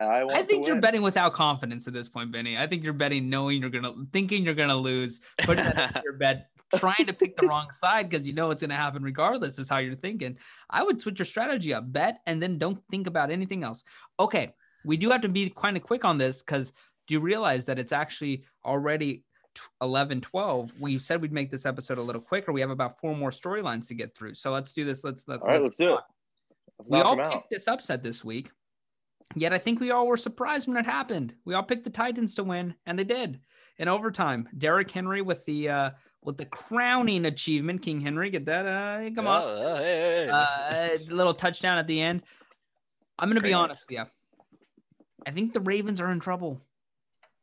[0.00, 0.22] I.
[0.22, 0.80] I think you're win.
[0.80, 2.56] betting without confidence at this point, Benny.
[2.56, 6.50] I think you're betting knowing you're gonna, thinking you're gonna lose, putting that your bet,
[6.74, 9.58] trying to pick the wrong side because you know it's gonna happen regardless.
[9.58, 10.38] Is how you're thinking.
[10.68, 13.84] I would switch your strategy up, bet, and then don't think about anything else.
[14.18, 14.54] Okay,
[14.84, 16.72] we do have to be kind of quick on this because
[17.06, 21.66] do you realize that it's actually already t- 11 12 we said we'd make this
[21.66, 24.72] episode a little quicker we have about four more storylines to get through so let's
[24.72, 26.00] do this let's let's All right, let's do it.
[26.78, 27.32] Let's we all 'em out.
[27.32, 28.50] picked this upset this week.
[29.36, 31.34] Yet I think we all were surprised when it happened.
[31.44, 33.40] We all picked the Titans to win, and they did
[33.78, 34.48] in overtime.
[34.58, 35.90] Derrick Henry with the uh,
[36.22, 37.82] with the crowning achievement.
[37.82, 38.66] King Henry, get that?
[38.66, 40.98] Uh, come on, Oh, oh, hey, hey.
[41.08, 42.22] uh, little touchdown at the end.
[43.18, 44.04] I'm gonna be honest with you.
[45.26, 46.60] I think the Ravens are in trouble.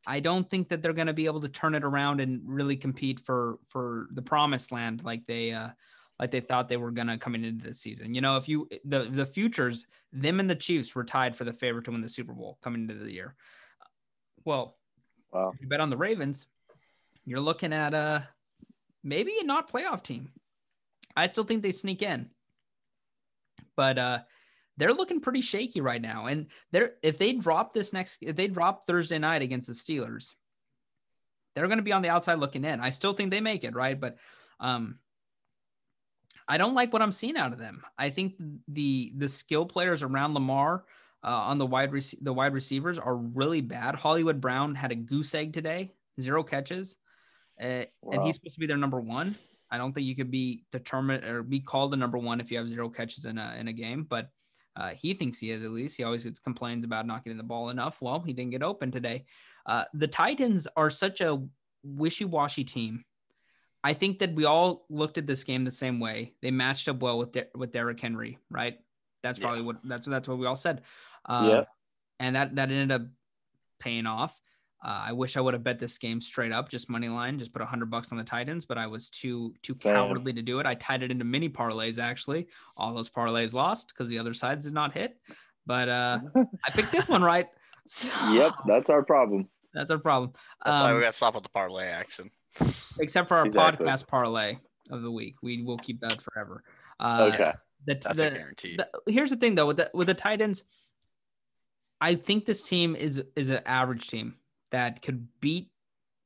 [0.06, 2.78] I don't think that they're going to be able to turn it around and really
[2.78, 5.68] compete for for the promised land like they uh
[6.18, 8.16] like they thought they were going to coming into this season.
[8.16, 11.52] You know, if you the the futures, them and the Chiefs were tied for the
[11.54, 13.36] favorite to win the Super Bowl coming into the year.
[14.46, 14.78] Well,
[15.32, 15.52] Wow.
[15.54, 16.48] if you bet on the Ravens,
[17.26, 18.22] you're looking at uh
[19.08, 20.30] maybe a not playoff team.
[21.16, 22.30] I still think they sneak in.
[23.76, 24.20] But uh
[24.76, 26.28] they're looking pretty shaky right now.
[26.28, 30.34] And they're if they drop this next if they drop Thursday night against the Steelers,
[31.56, 32.80] they're going to be on the outside looking in.
[32.80, 34.00] I still think they make it, right?
[34.00, 34.18] But
[34.60, 35.00] um
[36.48, 37.84] I don't like what I'm seeing out of them.
[37.98, 38.36] I think
[38.68, 40.86] the the skill players around Lamar
[41.24, 43.96] uh, on the wide rec- the wide receivers are really bad.
[43.96, 46.98] Hollywood Brown had a goose egg today, zero catches,
[47.62, 49.36] uh, and he's supposed to be their number one.
[49.70, 52.58] I don't think you could be determined or be called the number one if you
[52.58, 54.30] have zero catches in a in a game, but
[54.76, 55.98] uh, he thinks he is at least.
[55.98, 58.02] He always gets complains about not getting the ball enough.
[58.02, 59.26] Well, he didn't get open today.
[59.66, 61.42] Uh, the Titans are such a
[61.84, 63.04] wishy-washy team.
[63.84, 66.34] I think that we all looked at this game the same way.
[66.42, 68.80] They matched up well with Der- with Derrick Henry, right?
[69.24, 69.46] That's Yeah.
[69.46, 70.84] probably what that's that's what we all said.
[71.26, 71.64] Uh, Yeah.
[72.20, 73.08] and that that ended up
[73.80, 74.40] paying off.
[74.84, 77.52] Uh, I wish I would have bet this game straight up, just money line, just
[77.52, 79.96] put a hundred bucks on the Titans, but I was too too Same.
[79.96, 80.66] cowardly to do it.
[80.68, 82.48] I tied it into mini parlays actually.
[82.78, 85.18] All those parlays lost because the other sides did not hit.
[85.66, 86.20] But uh,
[86.66, 87.48] I picked this one right.
[87.90, 89.48] So yep, that's our problem.
[89.74, 90.34] that's our problem.
[90.66, 92.30] That's why Um, we got to stop with the parlay action.
[93.00, 93.86] except for our Exactly.
[93.88, 94.58] podcast parlay
[94.90, 96.64] of the week, we will keep that forever.
[97.00, 97.54] Uh, okay.
[97.86, 98.76] The, That's the, a guarantee.
[98.76, 100.66] the- here's the thing though with the with the Titans,
[102.02, 104.36] I think this team is is an average team
[104.72, 105.70] that could beat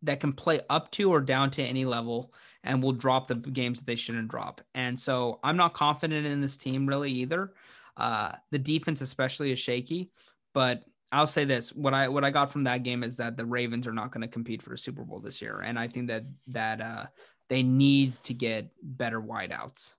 [0.04, 3.80] that can play up to or down to any level and will drop the games
[3.80, 4.62] that they shouldn't drop.
[4.74, 7.54] And so I'm not confident in this team really either.
[7.98, 10.10] Uh, the defense especially is shaky,
[10.54, 13.46] but I'll say this: what I what I got from that game is that the
[13.46, 16.08] Ravens are not going to compete for the Super Bowl this year, and I think
[16.08, 17.06] that that uh,
[17.50, 19.96] they need to get better wideouts.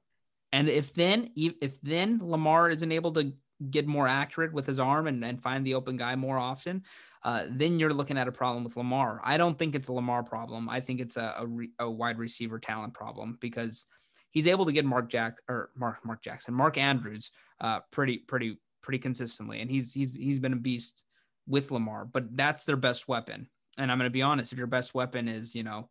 [0.52, 3.32] And if then if then Lamar isn't able to
[3.70, 6.82] get more accurate with his arm and, and find the open guy more often,
[7.24, 9.20] uh, then you're looking at a problem with Lamar.
[9.24, 10.68] I don't think it's a Lamar problem.
[10.68, 13.86] I think it's a, a, re, a wide receiver talent problem because
[14.32, 18.58] he's able to get Mark Jack or Mark Mark Jackson, Mark Andrews, uh, pretty pretty
[18.82, 21.04] pretty consistently, and he's he's he's been a beast
[21.46, 22.04] with Lamar.
[22.04, 23.48] But that's their best weapon.
[23.78, 25.88] And I'm going to be honest, if your best weapon is you know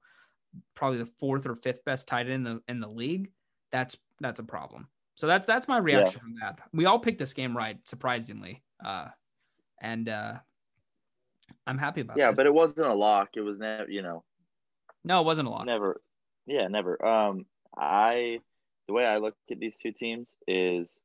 [0.76, 3.32] probably the fourth or fifth best tight end in the in the league,
[3.72, 4.88] that's that's a problem.
[5.16, 6.22] So that's that's my reaction yeah.
[6.22, 6.60] from that.
[6.74, 9.10] We all picked this game right, surprisingly, uh,
[9.82, 10.36] and uh,
[11.68, 12.18] I'm happy about.
[12.18, 12.38] Yeah, this.
[12.38, 13.30] but it wasn't a lock.
[13.36, 14.24] It was never, you know.
[15.04, 15.66] No, it wasn't a lock.
[15.66, 16.02] Never.
[16.46, 17.04] Yeah, never.
[17.06, 17.46] Um,
[17.78, 18.40] I
[18.88, 20.98] the way I look at these two teams is,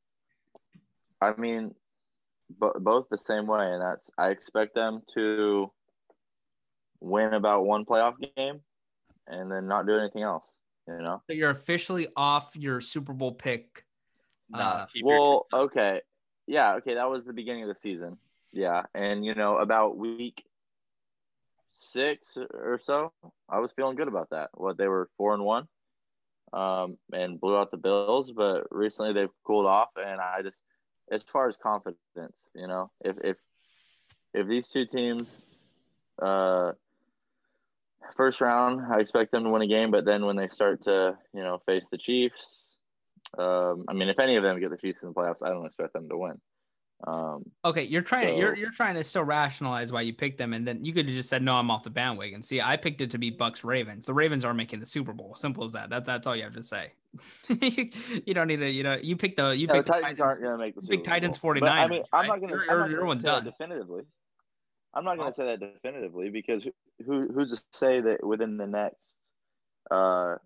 [1.20, 1.74] I mean,
[2.50, 5.70] bo- both the same way, and that's I expect them to
[7.00, 8.60] win about one playoff game,
[9.26, 10.44] and then not do anything else.
[10.88, 11.22] You know.
[11.26, 13.84] So you're officially off your Super Bowl pick.
[14.52, 16.00] Uh, well, okay,
[16.46, 16.94] yeah, okay.
[16.94, 18.18] That was the beginning of the season.
[18.52, 20.44] Yeah, and you know about week
[21.70, 23.12] six or so,
[23.48, 24.50] I was feeling good about that.
[24.54, 25.68] What they were four and one,
[26.52, 28.30] um, and blew out the Bills.
[28.30, 30.56] But recently they've cooled off, and I just,
[31.10, 31.98] as far as confidence,
[32.54, 33.36] you know, if if
[34.32, 35.40] if these two teams,
[36.22, 36.72] uh,
[38.16, 41.16] first round, I expect them to win a game, but then when they start to,
[41.34, 42.58] you know, face the Chiefs,
[43.38, 45.66] um, I mean, if any of them get the Chiefs in the playoffs, I don't
[45.66, 46.40] expect them to win.
[47.06, 50.38] Um, okay, you're trying so, to you're you're trying to still rationalize why you picked
[50.38, 52.42] them, and then you could have just said no, I'm off the bandwagon.
[52.42, 54.06] See, I picked it to be Bucks Ravens.
[54.06, 55.34] The Ravens are making the Super Bowl.
[55.36, 55.90] Simple as that.
[55.90, 56.92] That that's all you have to say.
[57.60, 57.90] you,
[58.24, 58.70] you, don't need to.
[58.70, 60.74] You know, you pick the you yeah, pick the Titans, Titans aren't going to make
[60.74, 61.70] the Super Big Titans 49.
[61.70, 62.70] I mean, I'm not going to.
[62.70, 64.02] Everyone's done definitively.
[64.94, 66.66] I'm not going to say that definitively because
[67.04, 69.16] who who's to say that within the next,
[69.90, 70.36] uh,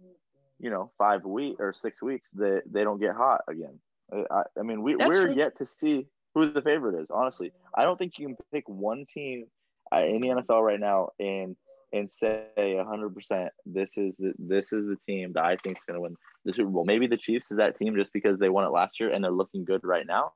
[0.61, 3.79] you know, five week or six weeks that they don't get hot again.
[4.13, 5.35] I, I mean, we, we're true.
[5.35, 7.11] yet to see who the favorite is.
[7.11, 9.47] Honestly, I don't think you can pick one team
[9.95, 11.57] uh, in the NFL right now and
[11.93, 15.97] and say 100% this is the this is the team that I think is going
[15.97, 16.85] to win the Super Bowl.
[16.85, 19.33] Maybe the Chiefs is that team just because they won it last year and they're
[19.33, 20.33] looking good right now.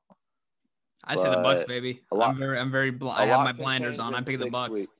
[1.03, 2.01] I say the Bucks, baby.
[2.11, 4.15] Lot, I'm very I'm very bl- I have my blinders on.
[4.15, 4.71] I'm picking the Bucks.
[4.71, 4.91] Weeks.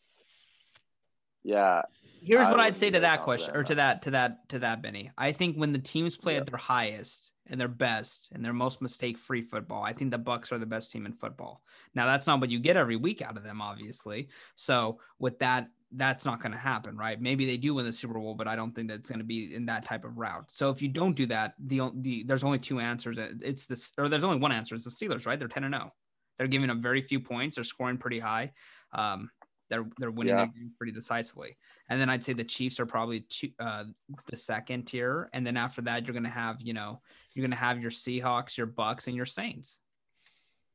[1.43, 1.81] Yeah.
[2.25, 4.81] Here's I what I'd say to that question or to that to that to that
[4.81, 5.11] Benny.
[5.17, 6.39] I think when the teams play yeah.
[6.39, 9.83] at their highest, and their best and their most mistake free football.
[9.83, 11.61] I think the Bucks are the best team in football.
[11.93, 14.29] Now that's not what you get every week out of them, obviously.
[14.55, 17.21] So with that, that's not going to happen, right?
[17.21, 19.53] Maybe they do win the Super Bowl, but I don't think that's going to be
[19.53, 20.51] in that type of route.
[20.51, 23.17] So if you don't do that, the the there's only two answers.
[23.41, 24.75] It's this, or there's only one answer.
[24.75, 25.37] It's the Steelers, right?
[25.37, 25.91] They're ten and zero.
[25.91, 25.95] Oh.
[26.37, 27.55] They're giving up very few points.
[27.55, 28.51] They're scoring pretty high.
[28.91, 29.29] Um,
[29.69, 30.47] they're they're winning yeah.
[30.77, 31.57] pretty decisively.
[31.89, 33.85] And then I'd say the Chiefs are probably two, uh,
[34.27, 35.29] the second tier.
[35.33, 37.01] And then after that, you're gonna have you know
[37.33, 39.79] you're gonna have your Seahawks, your Bucks, and your Saints.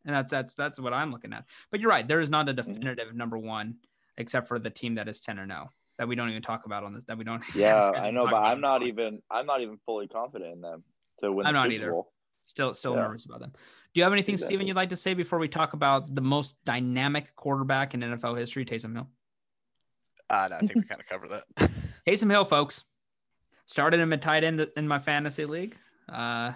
[0.07, 1.45] And that's that's that's what I'm looking at.
[1.71, 2.07] But you're right.
[2.07, 2.73] There is not a mm-hmm.
[2.73, 3.77] definitive number one,
[4.17, 6.83] except for the team that is ten or no that we don't even talk about
[6.83, 7.05] on this.
[7.05, 7.43] That we don't.
[7.55, 10.83] Yeah, I know, but I'm not even I'm not even fully confident in them
[11.23, 11.47] to win.
[11.47, 11.95] I'm not either.
[12.47, 13.03] Still, still yeah.
[13.03, 13.53] nervous about them.
[13.93, 14.55] Do you have anything, exactly.
[14.55, 18.39] Stephen, you'd like to say before we talk about the most dynamic quarterback in NFL
[18.39, 19.09] history, Taysom Hill?
[20.29, 21.71] Uh, no, I think we kind of covered that.
[22.07, 22.85] Taysom Hill, folks,
[23.67, 25.77] started him at tight end in my fantasy league.
[26.09, 26.53] Uh,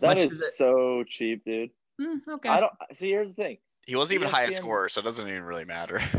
[0.00, 1.70] that is so cheap, dude.
[2.00, 2.48] Mm, okay.
[2.48, 3.08] I don't see.
[3.08, 3.58] Here's the thing.
[3.86, 6.00] He wasn't even ESPN, highest scorer, so it doesn't even really matter.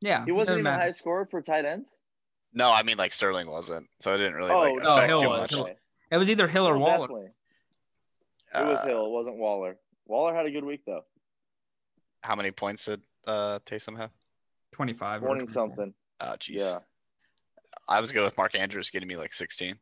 [0.00, 0.82] Yeah, he wasn't even matter.
[0.82, 1.88] high scorer for tight ends.
[2.52, 5.28] No, I mean like Sterling wasn't, so it didn't really oh, like affect no, too
[5.28, 5.56] was.
[5.56, 5.76] much.
[6.10, 7.08] It was either Hill or oh, Waller.
[7.08, 7.30] Definitely.
[8.54, 9.06] It was uh, Hill.
[9.06, 9.76] It wasn't Waller.
[10.06, 11.02] Waller had a good week though.
[12.22, 14.10] How many points did uh, Taysom have?
[14.72, 15.20] Twenty-five.
[15.22, 15.94] Twenty something.
[16.20, 16.58] Oh, jeez.
[16.58, 16.78] Yeah.
[17.86, 19.76] I was good with Mark Andrews getting me like sixteen.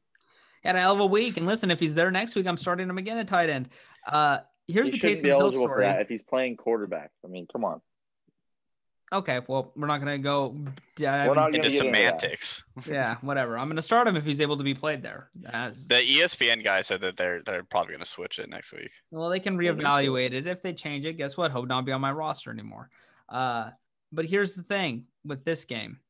[0.63, 2.57] He had a hell of a week, and listen, if he's there next week, I'm
[2.57, 3.69] starting him again at tight end.
[4.07, 5.87] Uh, here's he the Taysom Hill story.
[5.87, 7.11] if he's playing quarterback.
[7.25, 7.81] I mean, come on.
[9.13, 10.57] Okay, well, we're not gonna go
[10.99, 12.65] we're not into semantics.
[12.89, 13.57] yeah, whatever.
[13.57, 15.31] I'm gonna start him if he's able to be played there.
[15.49, 15.87] As...
[15.87, 18.91] The ESPN guy said that they're they're probably gonna switch it next week.
[19.13, 21.15] Well, they can reevaluate it if they change it.
[21.15, 21.53] Guess what?
[21.53, 22.91] Hope not be on my roster anymore.
[23.29, 23.71] Uh,
[24.13, 26.01] but here's the thing with this game.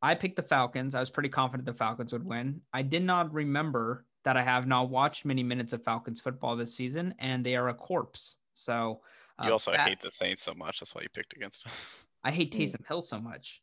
[0.00, 0.94] I picked the Falcons.
[0.94, 2.60] I was pretty confident the Falcons would win.
[2.72, 6.74] I did not remember that I have not watched many minutes of Falcons football this
[6.74, 8.36] season, and they are a corpse.
[8.54, 9.00] So
[9.38, 9.88] uh, you also that...
[9.88, 10.78] hate the Saints so much.
[10.78, 11.72] That's why you picked against them.
[12.28, 12.52] I hate.
[12.52, 13.62] Taysom Hill so much.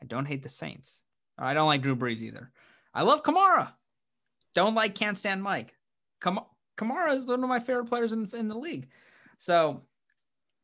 [0.00, 1.02] I don't hate the Saints.
[1.36, 2.52] I don't like Drew Brees either.
[2.94, 3.72] I love Kamara.
[4.54, 5.74] Don't like, can't stand Mike.
[6.20, 6.38] Kam-
[6.78, 8.88] Kamara is one of my favorite players in, in the league.
[9.36, 9.82] So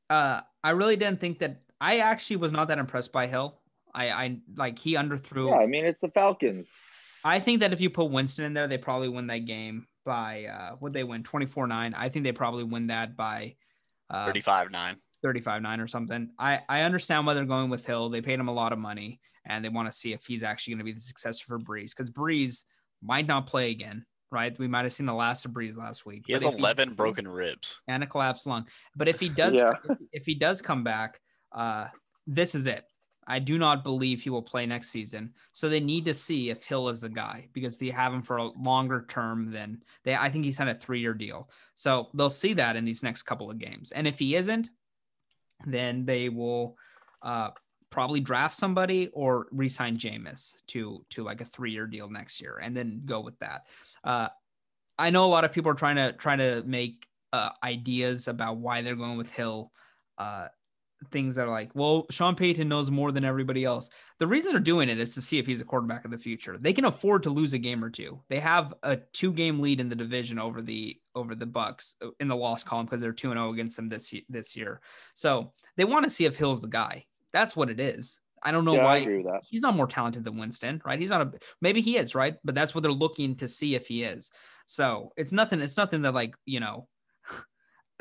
[0.08, 1.62] uh, I really didn't think that.
[1.80, 3.60] I actually was not that impressed by Hill.
[3.94, 5.50] I, I like he underthrew.
[5.50, 6.70] Yeah, I mean it's the Falcons.
[7.24, 10.46] I think that if you put Winston in there, they probably win that game by
[10.46, 11.94] uh would they win 24-9?
[11.96, 13.54] I think they probably win that by
[14.10, 14.96] uh 35-9.
[15.28, 16.30] 35 9 or something.
[16.38, 18.08] I, I understand why they're going with Hill.
[18.08, 20.72] They paid him a lot of money and they want to see if he's actually
[20.72, 22.64] going to be the successor for Brees because Brees
[23.02, 24.06] might not play again.
[24.30, 24.58] right?
[24.58, 26.24] We might have seen the last of Brees last week.
[26.26, 27.80] He has But if 11 broken ribs.
[27.88, 28.66] and a collapsed lung.
[28.96, 29.72] But if he does, Yeah.
[29.88, 31.20] if, if he does come back,
[31.52, 31.88] uh,
[32.26, 32.84] this is it.
[33.26, 35.34] I do not believe he will play next season.
[35.52, 38.38] So they need to see if Hill is the guy because they have him for
[38.38, 40.14] a longer term than they.
[40.16, 41.50] I think he signed a three-year deal.
[41.74, 43.92] So they'll see that in these next couple of games.
[43.92, 44.70] And if he isn't,
[45.66, 46.76] then they will
[47.22, 47.50] uh,
[47.90, 52.76] probably draft somebody or re-sign Jameis to to like a three-year deal next year, and
[52.76, 53.66] then go with that.
[54.04, 54.28] Uh,
[54.98, 58.58] I know a lot of people are trying to trying to make uh, ideas about
[58.58, 59.72] why they're going with Hill.
[60.16, 60.48] Uh,
[61.10, 63.88] things that are like, well, Sean Payton knows more than everybody else.
[64.18, 66.58] The reason they're doing it is to see if he's a quarterback of the future.
[66.58, 68.20] They can afford to lose a game or two.
[68.28, 72.08] They have a two game lead in the division over the over the Bucks uh,
[72.20, 74.80] in the loss column because they're two and zero against them this this year.
[75.14, 77.04] So they want to see if Hill's the guy.
[77.32, 78.20] That's what it is.
[78.42, 79.42] I don't know yeah, why agree with that.
[79.48, 80.98] he's not more talented than Winston, right?
[80.98, 82.36] He's not a maybe he is, right?
[82.44, 84.30] But that's what they're looking to see if he is.
[84.66, 86.88] So it's nothing, it's nothing that like, you know,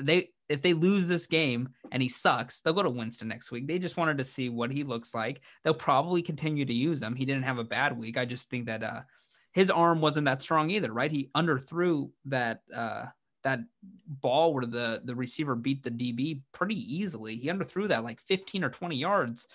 [0.01, 3.67] they if they lose this game and he sucks, they'll go to Winston next week.
[3.67, 5.41] They just wanted to see what he looks like.
[5.63, 7.15] They'll probably continue to use him.
[7.15, 8.17] He didn't have a bad week.
[8.17, 9.01] I just think that uh
[9.51, 11.11] his arm wasn't that strong either, right?
[11.11, 13.05] He underthrew that uh
[13.43, 13.59] that
[14.05, 17.35] ball where the the receiver beat the DB pretty easily.
[17.35, 19.47] He underthrew that like 15 or 20 yards,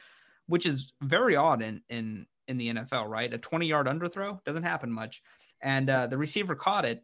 [0.47, 3.33] which is very odd in in in the NFL, right?
[3.33, 5.23] A 20 yard underthrow doesn't happen much.
[5.61, 7.03] And uh, the receiver caught it.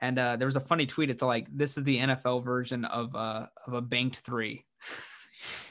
[0.00, 1.10] And uh, there was a funny tweet.
[1.10, 4.64] It's like this is the NFL version of uh, of a banked three,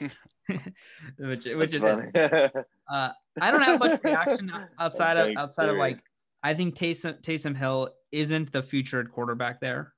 [1.18, 1.82] which which is.
[2.88, 3.10] Uh,
[3.40, 5.98] I don't have much reaction outside of outside of like
[6.40, 9.92] I think Taysom Taysom Hill isn't the future at quarterback there.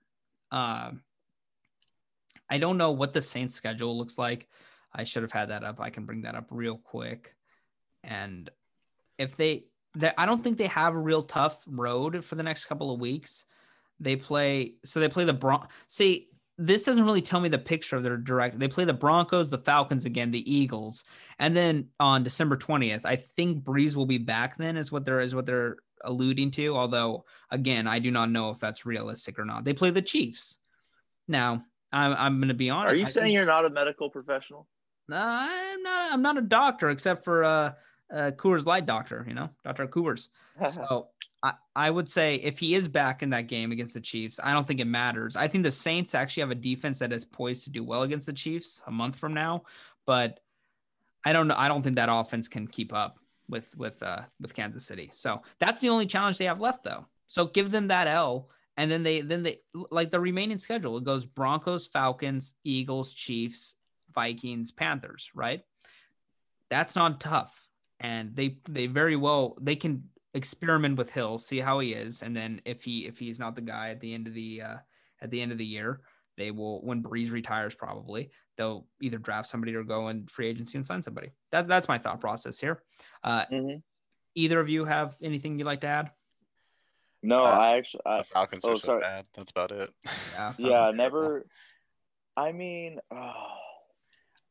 [0.51, 1.03] Um,
[2.51, 4.49] I don't know what the Saints schedule looks like.
[4.93, 5.81] I should have had that up.
[5.81, 7.35] I can bring that up real quick.
[8.03, 8.49] And
[9.19, 12.67] if they, they I don't think they have a real tough road for the next
[12.67, 13.45] couple of weeks.
[14.01, 15.67] They play so they play the Bron.
[15.89, 18.59] See, this doesn't really tell me the picture of their direct.
[18.59, 21.05] They play the Broncos, the Falcons again, the Eagles,
[21.39, 24.59] and then on December twentieth, I think Brees will be back.
[24.59, 26.77] Then is what they're is what they're alluding to.
[26.77, 29.65] Although again, I do not know if that's realistic or not.
[29.65, 30.59] They play the Chiefs.
[31.29, 32.95] Now, I'm I'm going to be honest.
[32.95, 34.67] Are you I saying think- you're not a medical professional?
[35.11, 36.13] uh, I'm not.
[36.13, 37.73] I'm not a doctor, except for uh,
[38.13, 39.25] uh Coors Light doctor.
[39.29, 40.29] You know, Doctor Coors.
[40.73, 41.11] So
[41.77, 44.67] I, would say if he is back in that game against the Chiefs, I don't
[44.67, 45.37] think it matters.
[45.37, 48.27] I think the Saints actually have a defense that is poised to do well against
[48.27, 49.63] the Chiefs a month from now,
[50.05, 50.41] but
[51.25, 51.55] I don't know.
[51.57, 53.19] I don't think that offense can keep up
[53.49, 55.11] with with uh with Kansas City.
[55.13, 57.07] So that's the only challenge they have left, though.
[57.29, 60.97] So give them that L, and then they then they like the remaining schedule.
[60.97, 63.75] It goes Broncos, Falcons, Eagles, Chiefs,
[64.15, 65.31] Vikings, Panthers.
[65.35, 65.63] Right?
[66.69, 67.69] That's not tough,
[68.01, 70.05] and they they very well they can
[70.35, 73.61] experiment with Hill, see how he is, and then if he if he's not the
[73.63, 74.77] guy at the end of the uh,
[75.21, 76.01] at the end of the year,
[76.37, 80.77] they will when Brees retires probably they'll either draft somebody or go in free agency
[80.79, 81.31] and sign somebody.
[81.51, 82.83] That that's my thought process here.
[83.23, 83.83] Uh, Mhm.
[84.35, 86.11] either of you have anything you'd like to add?
[87.23, 89.01] No, Uh, I actually, I, The Falcons oh, are so sorry.
[89.01, 89.27] bad.
[89.35, 89.91] That's about it.
[90.35, 91.47] Yeah, yeah, never.
[92.37, 93.57] I mean, oh,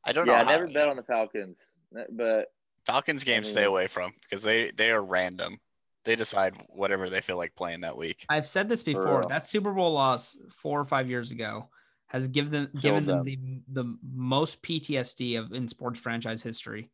[0.03, 0.34] I don't know.
[0.34, 1.65] yeah, I never bet on the Falcons,
[2.11, 2.51] but
[2.86, 5.59] Falcons games stay mean- away from because they they are random.
[6.08, 8.26] They decide whatever they feel like playing that week.
[8.30, 9.26] I've said this before.
[9.28, 11.68] That Super Bowl loss four or five years ago
[12.05, 13.38] has given them given them the,
[13.68, 16.89] the most PTSD of in sports franchise history.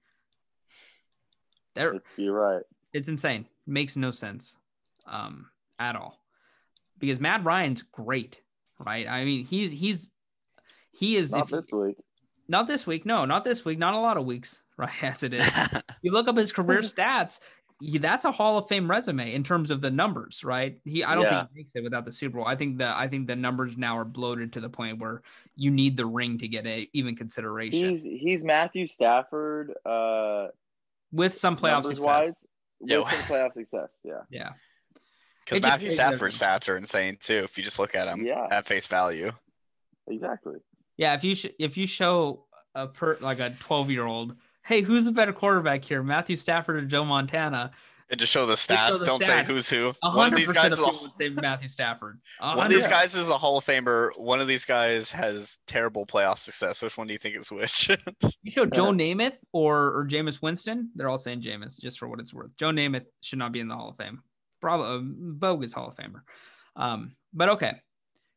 [1.76, 2.64] They're you're right.
[2.92, 3.46] it's insane.
[3.68, 4.58] Makes no sense
[5.06, 5.46] um,
[5.78, 6.20] at all.
[6.98, 8.42] Because Matt Ryan's great,
[8.80, 9.08] right?
[9.08, 10.10] I mean, he's he's
[10.92, 11.98] he is Not if- this week.
[12.48, 13.06] not this week.
[13.06, 13.78] No, not this week.
[13.78, 15.04] Not a lot of weeks, right?
[15.04, 15.48] As it is.
[16.02, 17.40] you look up his career stats.
[17.82, 20.80] He, that's a Hall of Fame resume in terms of the numbers, right?
[20.86, 21.40] He, I don't Yeah.
[21.42, 22.48] think he makes it without the Super Bowl.
[22.48, 25.22] I think the, I think the numbers now are bloated to the point where
[25.56, 29.74] you need the ring to get a even consideration He's he's Matthew Stafford.
[29.86, 30.48] Uh,
[31.12, 32.06] with some playoff success.
[32.06, 32.46] wise,
[32.82, 32.98] Yeah.
[33.00, 34.00] with some playoff success.
[34.04, 34.22] Yeah.
[34.30, 34.50] Yeah,
[35.46, 37.42] Because Matthew makes Stafford's everything- stats are insane too.
[37.44, 38.48] If you just look at him Yeah.
[38.50, 39.32] at face value,
[40.08, 40.56] Exactly.
[40.98, 41.14] yeah.
[41.14, 42.46] If you sh- if you show
[42.76, 44.36] a per like a twelve year old,
[44.66, 47.72] hey, who's the better quarterback here, Matthew Stafford or Joe Montana?
[48.14, 49.00] and just show the show stats.
[49.00, 49.92] the Don't say who's who.
[50.02, 52.20] One of these guys of is a, would say Matthew Stafford.
[52.40, 54.10] A one of these guys is a Hall of Famer.
[54.18, 56.82] One of these guys has terrible playoff success.
[56.82, 57.90] Which one do you think is which?
[58.44, 60.92] You show Joe Namath or or Jameis Winston.
[60.96, 62.52] They're all saying Jameis, just for what it's worth.
[62.58, 64.22] Joe Namath should not be in the Hall of Fame.
[64.62, 66.22] Bravo, bogus Hall of Famer.
[66.76, 67.74] Um, but okay,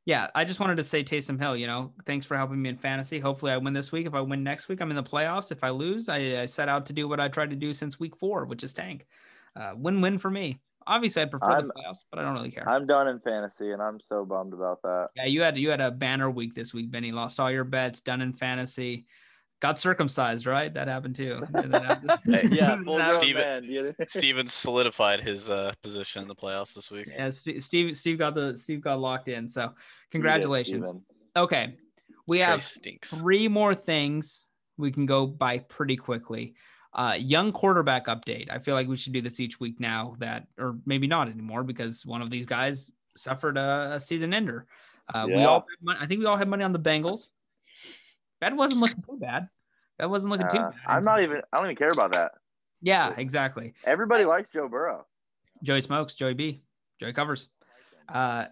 [0.06, 0.28] yeah.
[0.34, 1.56] I just wanted to say Taysom Hill.
[1.56, 3.18] You know, thanks for helping me in fantasy.
[3.18, 4.06] Hopefully, I win this week.
[4.06, 5.52] If I win next week, I'm in the playoffs.
[5.52, 8.00] If I lose, I, I set out to do what I tried to do since
[8.00, 9.06] week four, which is tank.
[9.54, 10.60] Uh, win-win for me.
[10.86, 12.68] Obviously, I'd prefer I'm- the playoffs, but I don't really care.
[12.68, 15.08] I'm done in fantasy, and I'm so bummed about that.
[15.16, 17.10] yeah, you had you had a banner week this week, Benny.
[17.10, 19.04] Lost all your bets, done in fantasy.
[19.60, 20.72] Got circumcised, right?
[20.74, 21.40] That happened too.
[21.50, 21.72] That
[22.06, 22.10] happen?
[22.52, 27.06] Yeah, That full Stephen- Stephen solidified his uh, position in the playoffs this week.
[27.10, 29.48] Yeah, Steve, Steve, Steve got the Steve got locked in.
[29.48, 29.72] So
[30.10, 30.88] congratulations.
[30.88, 31.04] Stephen.
[31.36, 31.74] Okay,
[32.26, 33.10] we Trey have stinks.
[33.14, 36.54] three more things we can go by pretty quickly.
[36.92, 38.50] Uh, young quarterback update.
[38.50, 40.16] I feel like we should do this each week now.
[40.18, 44.66] That, or maybe not anymore, because one of these guys suffered a, a season ender.
[45.12, 47.28] Uh, We all, had mon- I think we all had money on the Bengals.
[48.40, 49.48] That wasn't looking too bad.
[49.98, 50.80] That wasn't looking too Uh, bad.
[50.86, 51.40] I'm not even.
[51.52, 52.32] I don't even care about that.
[52.82, 53.74] Yeah, exactly.
[53.84, 55.06] Everybody likes Joe Burrow.
[55.62, 56.62] Joey Smokes, Joey B,
[57.00, 57.48] Joey Covers.
[58.08, 58.46] Uh,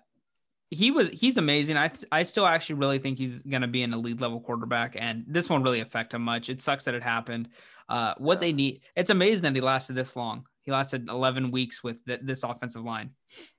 [0.70, 1.76] he was he's amazing.
[1.76, 5.50] I I still actually really think he's gonna be an elite level quarterback, and this
[5.50, 6.48] won't really affect him much.
[6.48, 7.50] It sucks that it happened.
[7.88, 8.40] Uh, what Yeah.
[8.40, 10.46] they need, it's amazing that he lasted this long.
[10.62, 13.10] He lasted 11 weeks with th- this offensive line.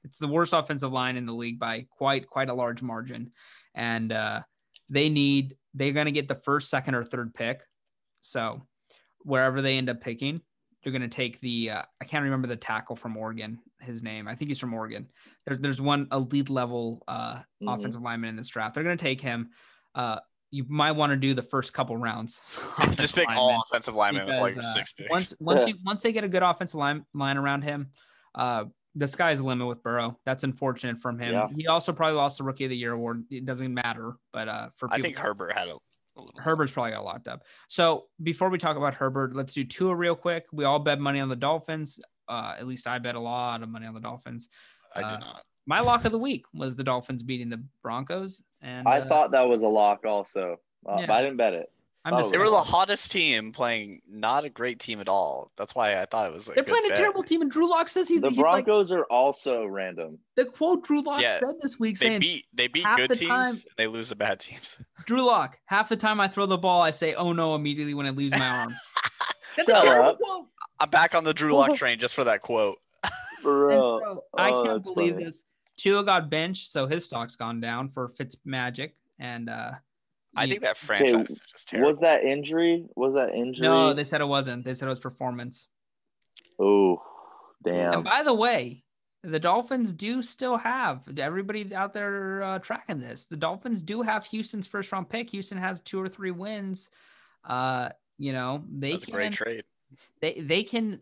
[0.04, 3.32] It's the worst offensive line in the league by quite quite a large margin,
[3.76, 4.42] and uh,
[4.90, 7.62] they need they're gonna get the first, second, or third pick.
[8.22, 8.62] So
[9.20, 10.42] wherever they end up picking,
[10.84, 13.60] they're going to take the uh, I can't remember the tackle from Oregon.
[13.82, 15.08] His name, I think he's from Oregon.
[15.46, 17.76] There's there's one elite level uh, Mhm.
[17.78, 18.76] offensive lineman in this draft.
[18.76, 19.50] They're going to take him.
[19.96, 20.20] Uh,
[20.52, 22.40] you might want to do the first couple rounds.
[22.98, 25.10] Just pick linemen, all offensive linemen with like uh, six picks.
[25.10, 25.74] Once once Yeah.
[25.74, 27.90] you once they get a good offensive line line around him,
[28.36, 28.66] uh,
[28.96, 30.18] the sky's the limit with Burrow.
[30.26, 31.34] That's unfortunate from him.
[31.34, 31.48] Yeah.
[31.56, 33.26] He also probably lost the Rookie of the Year award.
[33.30, 35.76] It doesn't matter, but uh, for I people, think Herbert had a,
[36.18, 36.40] a little.
[36.40, 37.44] Herbert's probably got locked up.
[37.68, 40.46] So before we talk about Herbert, let's do Tua real quick.
[40.54, 42.00] We all bet money on the Dolphins.
[42.28, 44.50] Uh, at least I bet a lot of money on the Dolphins.
[44.96, 45.44] I uh, did not.
[45.68, 49.32] My lock of the week was the Dolphins beating the Broncos, and I uh, thought
[49.32, 51.08] that was a lock, also, uh, Yeah.
[51.08, 51.72] but I didn't bet it.
[52.08, 55.52] I'm oh, just They were the hottest team playing not a great team at all.
[55.58, 56.48] That's why I thought it was.
[56.48, 58.66] Like they're good playing a terrible team, and Drew Lock says he's, The he's like
[58.66, 60.20] Broncos are also random.
[60.38, 63.16] the quote Drew Lock Yeah, said this week, They saying beat they beat good the
[63.16, 63.30] teams.
[63.30, 64.78] time- and they lose the bad teams.
[65.08, 65.58] Drew Lock.
[65.66, 68.38] Half the time I throw the ball, I say "Oh no" immediately when it leaves
[68.38, 68.76] my arm.
[69.58, 70.18] That's a terrible up.
[70.20, 70.46] quote.
[70.80, 72.78] I'm back on the Drew Lock train just for that quote.
[73.42, 74.00] For And real.
[74.04, 75.26] so I Oh, can't believe funny.
[75.26, 75.44] this.
[75.78, 78.96] Tua got benched, so his stock's gone down for Fitz Magic.
[79.20, 79.72] And uh
[80.36, 81.88] I think that franchise is just terrible.
[81.88, 82.88] Was that injury?
[82.96, 83.68] Was that injury?
[83.68, 84.66] no, they said it wasn't.
[84.66, 85.68] They said it was performance.
[86.60, 87.02] Oh,
[87.64, 87.94] damn.
[87.94, 88.84] And by the way,
[89.24, 93.26] the Dolphins do still have everybody out there uh, tracking this.
[93.26, 95.32] The Dolphins do have Houston's first round pick.
[95.32, 96.90] Houston has two or three wins.
[97.44, 99.64] Uh, you know, they That's a great trade.
[100.22, 101.02] they they can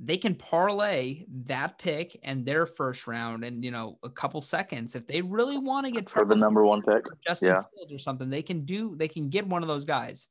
[0.00, 4.94] they can parlay that pick and their first round and you know a couple seconds
[4.94, 7.04] if they really want to get For the number one pick.
[7.26, 7.60] Justin Yeah.
[7.74, 10.28] Fields or something, they can do they can get one of those guys.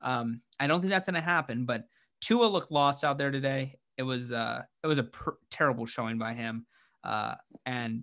[0.00, 1.84] Um, I don't think that's going to happen, but
[2.20, 3.78] Tua looked lost out there today.
[3.96, 6.66] It was uh it was a per- terrible showing by him.
[7.04, 8.02] Uh, and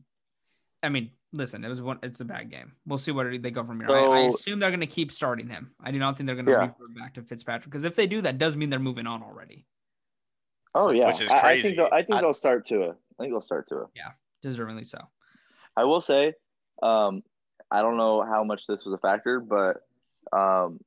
[0.82, 2.00] I mean, listen, it was one.
[2.04, 2.72] It's a bad game.
[2.86, 3.90] We'll see where they go from here.
[3.92, 5.72] I, I assume they're going to keep starting him.
[5.84, 6.58] I do not think they're going to Yeah.
[6.60, 9.66] revert back to Fitzpatrick because if they do, that does mean they're moving on already.
[10.74, 12.92] Oh yeah, Which is I- I, think they'll, I think I- they'll start Tua.
[12.92, 13.88] I think they'll start Tua.
[14.44, 15.00] Deservingly so.
[15.78, 16.34] I will say,
[16.82, 17.24] um,
[17.70, 19.78] I don't know how much this was a factor, but
[20.36, 20.80] um,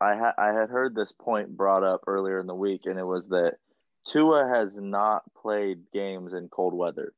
[0.00, 3.04] I had I had heard this point brought up earlier in the week, and it
[3.04, 3.56] was that
[4.08, 7.12] Tua has not played games in cold weather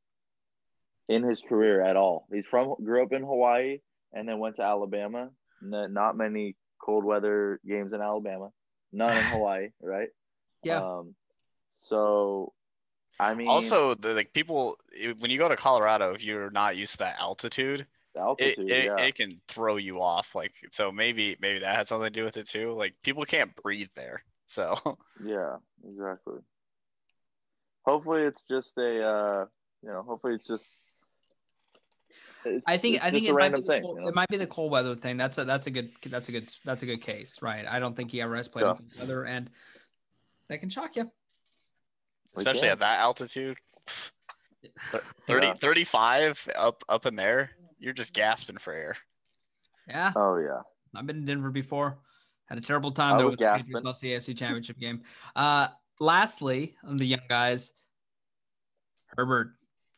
[1.08, 2.26] in his career at all.
[2.32, 3.78] He's from grew up in Hawaii
[4.12, 5.30] and then went to Alabama.
[5.62, 8.50] Not many cold weather games in Alabama,
[8.92, 10.08] none in Hawaii, right?
[10.62, 10.80] Yeah.
[10.82, 11.14] Um,
[11.88, 12.52] so,
[13.20, 14.76] I mean, Also, the, like people,
[15.18, 18.70] when you go to Colorado, if you're not used to that altitude, the it, altitude,
[18.70, 18.96] it, yeah.
[18.98, 20.34] it can throw you off.
[20.34, 22.72] Like, so maybe maybe that had something to do with it too.
[22.72, 24.22] Like, people can't breathe there.
[24.46, 24.74] So
[25.24, 25.56] Yeah,
[25.86, 26.38] exactly.
[27.84, 29.44] Hopefully, it's just a uh,
[29.82, 30.02] you know.
[30.02, 30.64] Hopefully, it's just.
[32.46, 33.82] It's, I think I think it might, be the thing.
[33.82, 34.08] cold, you know?
[34.08, 35.16] it might be the cold weather thing.
[35.16, 37.66] That's a that's a good that's a good that's a good case, right?
[37.66, 38.70] I don't think he ever has played Yeah.
[38.70, 39.50] in cold weather, and
[40.48, 41.10] that can shock you.
[42.36, 42.70] We especially can.
[42.72, 43.58] at that altitude,
[44.90, 45.54] thir- 30, Yeah.
[45.54, 48.96] 35 up up in there, you're just gasping for air.
[49.88, 50.60] Yeah, Oh yeah.
[50.96, 51.98] I've been in Denver before.
[52.46, 53.84] Had a terrible time I there was with the Patriots gasping.
[53.84, 55.02] lost the AFC Championship game.
[55.34, 55.68] Uh,
[56.00, 57.72] lastly, on the young guys,
[59.16, 59.54] Herbert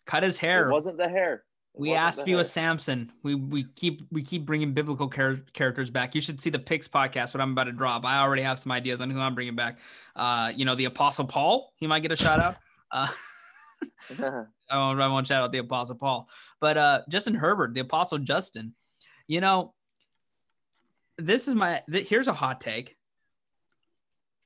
[0.06, 0.68] cut his hair.
[0.68, 1.44] It wasn't the hair.
[1.78, 2.64] We asked you if he was hair.
[2.64, 3.12] Samson.
[3.22, 6.14] We we keep we keep bringing biblical char- characters back.
[6.14, 7.34] You should see the Picks podcast.
[7.34, 8.04] What I'm about to drop.
[8.04, 9.78] I already have some ideas on who I'm bringing back.
[10.14, 11.72] Uh, you know, the Apostle Paul.
[11.76, 12.56] He might get a shout out.
[12.88, 13.08] Uh,
[14.70, 16.28] I won't, I won't shout out the Apostle Paul,
[16.60, 18.74] but uh, Justin Herbert, the Apostle Justin.
[19.26, 19.74] You know,
[21.18, 21.82] this is my.
[21.90, 22.96] Th- here's a hot take.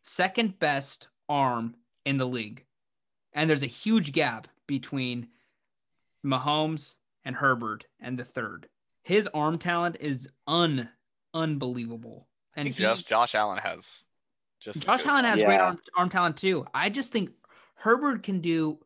[0.05, 1.75] Second best arm
[2.07, 2.65] in the league,
[3.35, 5.29] and there's a huge gap between
[6.25, 6.95] Mahomes
[7.25, 8.69] and Herbert and the third.
[9.03, 10.89] His arm talent is un
[11.35, 12.29] unbelievable.
[12.57, 14.05] And he, just Josh Allen has
[14.61, 15.31] just Josh Allen that.
[15.31, 16.67] has great arm, arm talent too.
[16.75, 17.31] I just think
[17.77, 18.79] Herbert can do.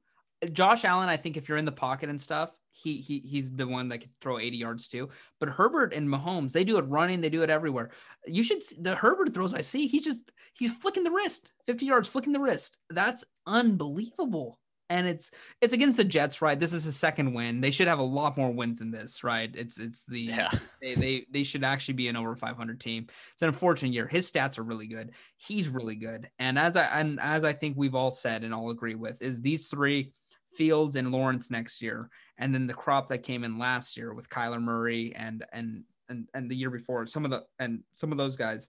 [0.52, 3.66] Josh Allen, I think if you're in the pocket and stuff, he he he's the
[3.66, 5.08] one that could throw 80 yards too.
[5.40, 7.90] But Herbert and Mahomes, they do it running, they do it everywhere.
[8.26, 9.86] You should see the Herbert throws I see.
[9.86, 12.78] He's just he's flicking the wrist, 50 yards, flicking the wrist.
[12.90, 14.58] That's unbelievable.
[14.90, 15.30] And it's
[15.60, 16.58] it's against the Jets, right?
[16.60, 17.60] This is his second win.
[17.60, 19.50] They should have a lot more wins than this, right?
[19.54, 20.50] It's it's the Yeah.
[20.82, 23.06] they, they they should actually be an over 500 team.
[23.32, 24.06] It's an unfortunate year.
[24.06, 25.12] His stats are really good.
[25.36, 26.28] He's really good.
[26.38, 29.40] And as I and as I think we've all said and all agree with is
[29.40, 30.12] these three
[30.54, 32.08] Fields and Lawrence next year,
[32.38, 36.28] and then the crop that came in last year with Kyler Murray and and and
[36.34, 38.68] and the year before some of the and some of those guys.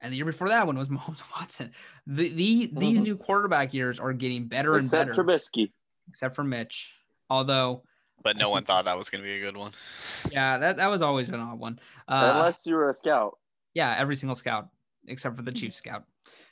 [0.00, 1.72] And the year before that one was Mahomes and Watson.
[2.06, 3.02] The, the these Mhm.
[3.02, 5.10] new quarterback years are getting better and better.
[5.12, 5.72] Except better, Trubisky.
[6.08, 6.92] except for Mitch.
[7.30, 7.82] Although,
[8.22, 9.72] But no one thought that was going to be a good one.
[10.32, 11.78] yeah, that, that was always an odd one.
[12.06, 13.38] Uh, Unless you were a scout.
[13.74, 14.68] yeah, every single scout
[15.06, 16.04] except for the chief scout.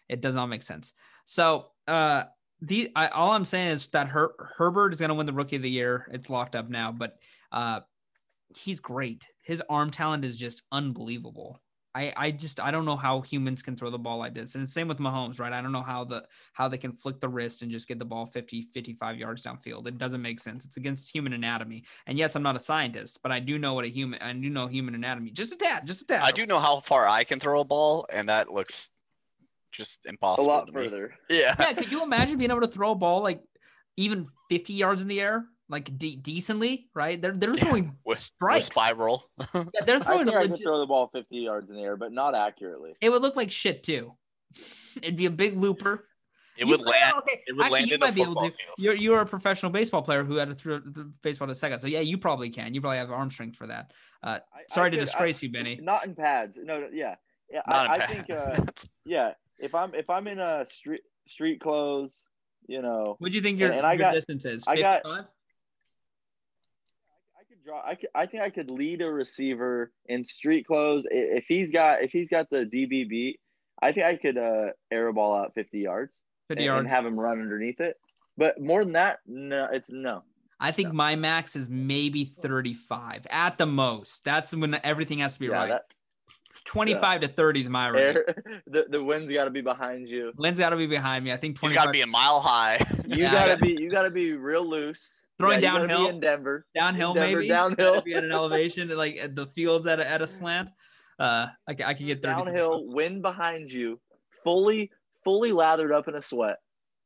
[0.08, 0.92] It does not make sense.
[1.24, 2.24] So, uh,
[2.62, 5.56] the I, all I'm saying is that Her, Herbert is going to win the rookie
[5.56, 6.08] of the year.
[6.10, 7.18] It's locked up now, but
[7.52, 7.80] uh,
[8.56, 9.26] he's great.
[9.42, 11.60] His arm talent is just unbelievable.
[11.96, 14.54] I, I just I don't know how humans can throw the ball like this.
[14.54, 15.52] And it's same with Mahomes, right?
[15.52, 18.04] I don't know how the how they can flick the wrist and just get the
[18.04, 19.86] ball 50 55 yards downfield.
[19.86, 20.66] It doesn't make sense.
[20.66, 21.84] It's against human anatomy.
[22.06, 24.50] And yes, I'm not a scientist, but I do know what a human I do
[24.50, 25.30] know human anatomy.
[25.30, 26.20] Just a tad, just a tad.
[26.22, 28.90] I do know how far I can throw a ball, and that looks
[29.72, 30.50] just impossible.
[30.50, 30.54] A impossible.
[30.54, 30.84] lot to me.
[30.84, 31.14] further.
[31.30, 31.54] Yeah.
[31.58, 33.40] yeah, could you imagine being able to throw a ball like
[33.96, 37.20] even 50 yards in the air, like de- decently, right?
[37.20, 38.66] They're they're throwing With, with strikes.
[38.66, 39.24] spiral.
[39.54, 41.82] Yeah, they're I throwing think a I could throw the ball 50 yards in the
[41.82, 42.94] air, but not accurately.
[43.00, 44.12] It would look like shit too.
[45.02, 46.06] It'd be a big looper.
[46.56, 47.14] It You- would land.
[47.18, 48.40] Okay, it would actually, land you in a might be able to.
[48.50, 48.70] field.
[48.78, 51.80] You're you're a professional baseball player who had to throw the baseball to second.
[51.80, 52.72] So yeah, you probably can.
[52.72, 53.92] You probably have arm strength for that.
[54.22, 54.40] I-
[54.70, 55.78] Sorry I to could- disgrace I- you, Benny.
[55.82, 56.56] Not in pads.
[56.62, 57.16] No, no yeah.
[57.50, 58.64] Yeah, Not I, in I think uh,
[59.04, 62.24] yeah, if I'm if I'm in a street street clothes,
[62.68, 64.64] you know, What do you think your, and I your got- distance is?
[64.66, 65.12] I got- 55?
[65.12, 65.28] I could
[67.66, 67.82] draw.
[67.84, 72.02] I could, I think I could lead a receiver in street clothes if he's got
[72.02, 73.40] if he's got the DB beat.
[73.82, 76.14] I think I could uh, air a ball out 50 yards,
[76.48, 76.80] 50 and, yards.
[76.84, 77.96] and have him run underneath it.
[78.38, 80.22] But more than that, no, it's no.
[80.58, 80.94] I think No.
[80.94, 84.24] my max is maybe 35 at the most.
[84.24, 85.68] That's when everything has to be yeah, right.
[85.68, 85.84] that
[86.64, 88.16] 25 to 30 is my range.
[88.16, 88.34] air,
[88.66, 90.32] the the wind's got to be behind you.
[90.36, 91.32] Lynn's got to be behind me.
[91.32, 92.78] I think He's 25 got to be a mile high.
[93.06, 95.24] You Yeah, gotta be you gotta be real loose.
[95.38, 96.08] Throwing yeah, you be downhill?
[96.08, 96.66] in Denver.
[96.74, 97.92] downhill, Denver, maybe downhill.
[97.94, 100.70] Gotta be at an elevation, like at the fields at a, at a slant.
[101.20, 104.00] Uh, I, c- I could get 30 downhill, wind behind you,
[104.44, 104.90] fully
[105.24, 106.56] fully lathered up in a sweat.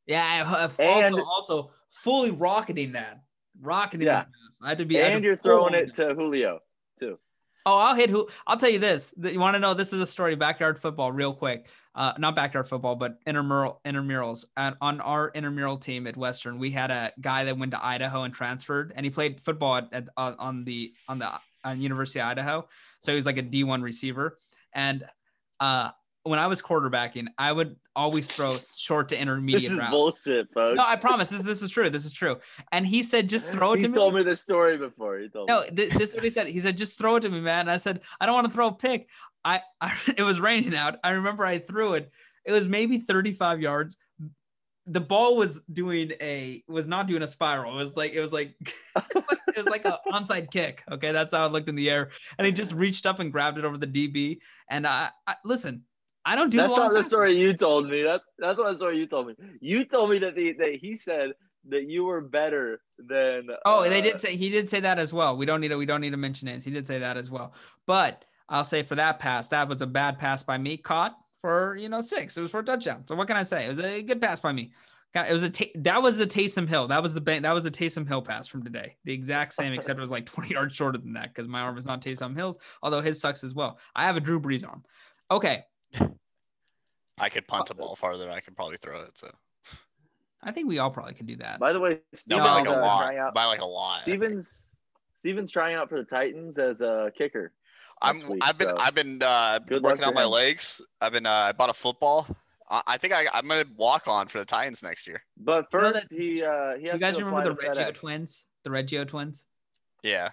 [0.06, 3.20] Yeah, I, I- And- also also fully rocketing that,
[3.60, 4.24] rocketing Yeah.
[4.60, 4.66] the.
[4.66, 4.98] I had to be.
[5.00, 6.60] And you're throwing it to Julio
[6.98, 7.18] too.
[7.66, 8.28] Oh, I'll hit who?
[8.46, 9.14] I'll tell you this.
[9.20, 9.74] You want to know?
[9.74, 10.34] This is a story.
[10.34, 11.68] Backyard football, real quick.
[11.94, 14.44] Uh, not backyard football, but intramural intramurals.
[14.56, 18.22] And on our intramural team at Western, we had a guy that went to Idaho
[18.22, 21.32] and transferred, and he played football at, at on the on the
[21.64, 22.68] on University of Idaho.
[23.00, 24.38] So he was like a D one receiver.
[24.72, 25.04] And
[25.58, 25.90] uh,
[26.24, 29.90] when I was quarterbacking, I would always throw short to intermediate This is routes.
[29.90, 30.76] bullshit, folks.
[30.76, 31.30] No, I promise.
[31.30, 31.88] This this is true.
[31.88, 32.36] This is true.
[32.72, 33.94] And he said, just throw it to me.
[33.94, 35.18] told me this story before.
[35.18, 36.46] He told No, th- this is what he said.
[36.48, 38.52] He said, "Just throw it to me, man." And I said, "I don't want to
[38.52, 39.08] throw a pick."
[39.44, 40.98] I, I, it was raining out.
[41.02, 42.10] I remember I threw it.
[42.44, 43.96] It was maybe 35 yards.
[44.86, 47.74] The ball was doing a was not doing a spiral.
[47.74, 48.56] It was like it was like
[48.96, 50.82] it was like a onside kick.
[50.90, 52.10] Okay, that's how it looked in the air.
[52.38, 54.38] And he just reached up and grabbed it over the DB.
[54.68, 55.84] And I, I listen,
[56.30, 58.04] I don't do That's not the story you told me.
[58.04, 59.34] That's that's not the story you told me.
[59.60, 61.32] You told me that the that he said
[61.68, 63.48] that you were better than.
[63.64, 65.36] Oh, they uh, did say he did say that as well.
[65.36, 66.64] We don't need to we don't need to mention names.
[66.64, 67.52] He did say that as well.
[67.84, 71.74] But I'll say for that pass, that was a bad pass by me, caught for
[71.74, 72.36] you know six.
[72.36, 73.08] It was for a touchdown.
[73.08, 73.66] So what can I say?
[73.66, 74.70] It was a good pass by me.
[75.12, 76.86] Got- It was a ta- that was the Taysom Hill.
[76.86, 78.98] That was the that was the Taysom Hill pass from today.
[79.04, 81.76] The exact same, except it was like 20 yards shorter than that because my arm
[81.76, 83.80] is not Taysom Hill's, although his sucks as well.
[83.96, 84.84] I have a Drew Brees arm.
[85.32, 85.64] Okay,
[87.18, 88.30] I could punt a ball farther.
[88.30, 89.16] I could probably throw it.
[89.18, 89.30] So
[90.42, 91.58] I think we all probably could do that.
[91.60, 93.14] By the way, no, by like a uh, lot.
[93.16, 93.34] out.
[93.34, 94.02] By like a lot.
[94.02, 94.70] Stephens
[95.16, 97.52] Stephens trying out for the Titans as a kicker.
[98.00, 98.16] I'm.
[98.18, 98.68] next week, I've been.
[98.70, 100.30] so I've been uh, working on to my him.
[100.30, 100.80] legs.
[101.00, 101.26] I've been.
[101.26, 102.26] Uh, I bought a football.
[102.70, 105.22] I, I think I, I'm gonna walk on for the Titans next year.
[105.36, 107.68] But You know first, that- he uh, he has You guys to remember the apply
[107.68, 107.94] Reggio FedEx.
[107.96, 108.46] twins?
[108.64, 109.44] The Reggio twins?
[110.02, 110.30] Yeah.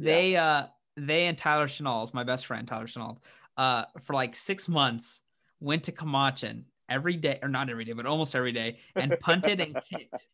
[0.00, 0.66] they uh
[0.96, 3.18] they and Tyler Chenault, my best friend Tyler Chenault,
[3.56, 5.22] uh for like six months
[5.60, 9.60] went to Kamachin every day or not every day, but almost every day and punted
[9.60, 10.26] and kicked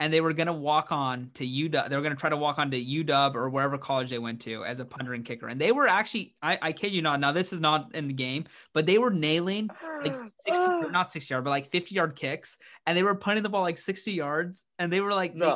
[0.00, 1.88] and they were gonna walk on to UW.
[1.88, 4.64] They were gonna try to walk on to UW or wherever college they went to
[4.64, 5.46] as a punter and kicker.
[5.46, 7.20] And they were actually, I, I kid you not.
[7.20, 9.70] Now this is not in the game, but they were nailing
[10.02, 13.44] like 60, or not 60 yard, but like 50 yard kicks, and they were punting
[13.44, 15.46] the ball like 60 yards, and they were like, they-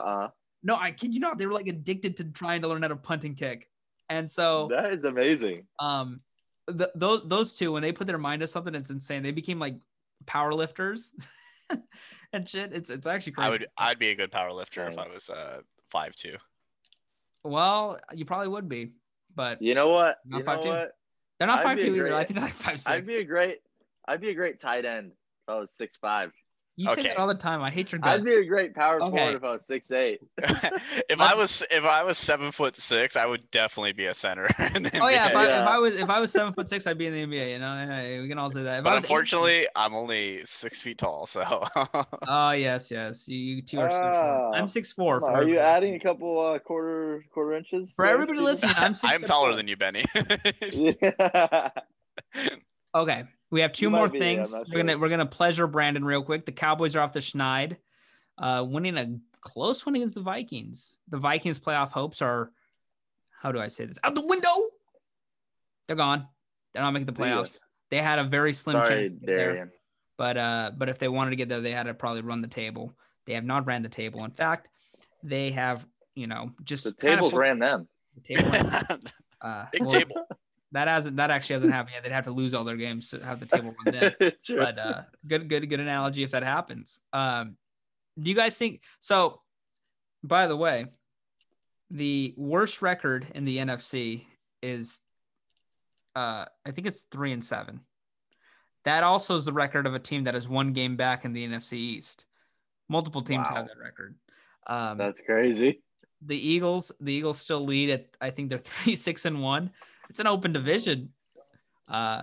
[0.62, 1.36] no, I kid you not.
[1.38, 3.68] They were like addicted to trying to learn how to punt and kick.
[4.08, 5.66] And so, That is amazing.
[5.80, 6.20] um,
[6.76, 9.22] th- those those two when they put their mind to something, it's insane.
[9.22, 9.76] They became like
[10.26, 11.12] power lifters
[12.32, 12.72] and shit.
[12.72, 13.46] It's it's actually crazy.
[13.46, 15.60] I would I'd be a good power lifter if I was uh
[15.90, 16.36] five two.
[17.44, 18.92] Well, you probably would be,
[19.34, 20.18] but You know what?
[20.26, 20.64] Not you know 5'2".
[20.68, 20.92] what?
[21.38, 22.14] they're not I'd five be a two either.
[22.14, 23.58] I think they're like five I'd be a great
[24.06, 26.32] I'd be a great tight end if I was six five.
[26.80, 27.02] You say Okay.
[27.08, 27.60] that all the time.
[27.60, 28.08] I hate your gut.
[28.20, 29.16] I'd be a great power Okay.
[29.16, 30.20] forward if I was six eight.
[31.08, 34.46] if I was if I was seven foot six, I would definitely be a center.
[34.76, 35.36] in the oh yeah, if NBA.
[35.36, 37.50] I, if I was if I was seven foot six, I'd be in the NBA.
[37.50, 38.78] You know, we can all say that.
[38.78, 41.26] If but was eight- unfortunately, I'm only six feet tall.
[41.26, 41.64] So
[42.28, 44.14] oh yes, yes, you, you two are so short.
[44.14, 44.50] Ah.
[44.52, 45.28] I'm six four.
[45.28, 47.92] Are you adding a couple uh, quarter quarter inches?
[47.96, 48.44] For there, everybody Stephen?
[48.44, 49.56] listening, I'm six I'm foot taller four.
[49.56, 50.04] than you, Benny.
[50.72, 51.70] Yeah.
[52.94, 54.52] Okay, we have two You more might be, I'm things.
[54.52, 56.44] not We're gonna we're gonna pleasure Brandon real quick.
[56.46, 57.76] The Cowboys are off the schneid,
[58.38, 60.98] uh, winning a close one against the Vikings.
[61.08, 62.50] The Vikings' playoff hopes are,
[63.40, 63.98] how do I say this?
[64.04, 64.48] Out the window.
[65.86, 66.26] They're gone.
[66.74, 67.58] They're not making the playoffs.
[67.90, 69.72] They had a very slim Sorry, chance there,
[70.18, 72.48] but uh, but if they wanted to get there, they had to probably run the
[72.48, 72.92] table.
[73.24, 74.24] They have not ran the table.
[74.24, 74.68] In fact,
[75.22, 77.88] they have you know just The kind of tables put- ran them.
[78.14, 79.00] the table ran-
[79.40, 80.26] uh, Big well, table.
[80.72, 82.02] That hasn't that actually hasn't happened yet.
[82.04, 84.12] They'd have to lose all their games to have the table run them
[84.44, 84.56] True.
[84.64, 87.56] but uh good good good analogy if that happens um
[88.20, 89.40] do you guys think so
[90.22, 90.86] by the way
[91.90, 94.24] the worst record in the nfc
[94.60, 95.00] is
[96.16, 97.80] uh i think it's three and seven
[98.84, 101.46] that also is the record of a team that is one game back in the
[101.48, 102.26] nfc east
[102.88, 103.56] multiple teams Wow.
[103.56, 104.16] have that record
[104.66, 105.80] um That's crazy.
[106.22, 109.70] the eagles the eagles still lead at i think they're three six and one
[110.08, 111.10] it's an open division.
[111.88, 112.22] Uh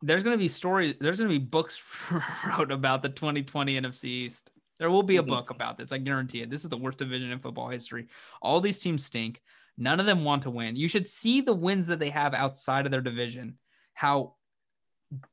[0.00, 1.82] there's going to be stories there's going to be books
[2.46, 4.50] wrote about the 2020 nfc east.
[4.78, 5.28] There will be a Mhm.
[5.28, 6.50] book about this i guarantee it.
[6.50, 8.06] This is the worst division in football history.
[8.40, 9.42] All these teams stink.
[9.76, 10.76] None of them want to win.
[10.76, 13.58] You should see the wins that they have outside of their division
[13.94, 14.34] how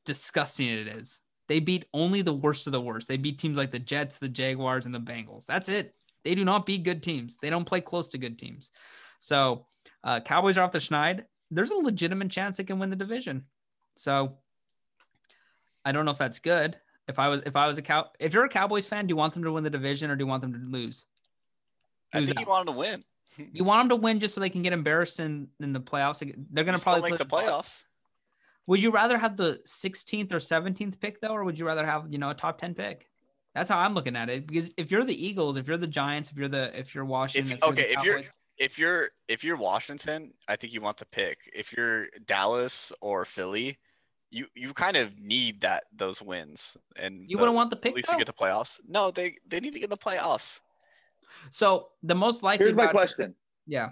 [0.04, 1.20] disgusting it is.
[1.48, 3.06] They beat only the worst of the worst.
[3.06, 5.46] They beat teams like the jets the jaguars and the bengals.
[5.46, 5.94] That's it.
[6.24, 7.38] They do not beat good teams.
[7.40, 8.70] They don't play close to good teams.
[9.20, 9.66] So
[10.02, 13.44] uh, cowboys are off the schneid there's a legitimate chance they can win the division
[13.96, 14.36] so
[15.84, 16.76] I don't know if that's good.
[17.08, 19.16] If I was if I was a cow if you're a Cowboys fan, do you
[19.16, 21.06] want them to win the division or do you want them to lose?
[22.12, 22.40] I think out.
[22.40, 23.04] you wanted to win.
[23.52, 26.18] You want them to win just so they can get embarrassed in, in the playoffs.
[26.20, 27.84] They're gonna You still probably make the playoffs.
[28.66, 32.06] Would you rather have the 16th or 17th pick though, or would you rather have
[32.10, 33.06] you know a top 10 pick?
[33.54, 34.46] That's how I'm looking at it.
[34.46, 37.52] Because if you're the Eagles, if you're the Giants, if you're the if you're Washington,
[37.52, 38.24] If- you're okay, if you're-
[38.58, 41.50] If you're if you're Washington, I think you want the pick.
[41.54, 43.78] If you're Dallas or Philly,
[44.30, 47.90] you you kind of need that those wins and you the- wouldn't want the pick
[47.92, 48.14] at least though?
[48.14, 48.80] to get the playoffs.
[48.88, 50.60] No, they they need to get the playoffs.
[51.50, 52.64] so the most likely.
[52.64, 53.34] Here's my route- question.
[53.66, 53.90] Yeah.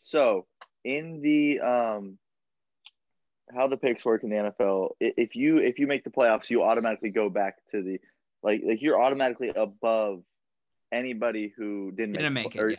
[0.00, 0.46] So,
[0.84, 2.18] in the um,
[3.52, 6.62] how the picks work in the NFL, if you if you make the playoffs, you
[6.62, 8.00] automatically go back to the
[8.42, 10.22] like like you're automatically above
[10.92, 12.76] anybody who didn't, Didn't make, make it, or- yeah.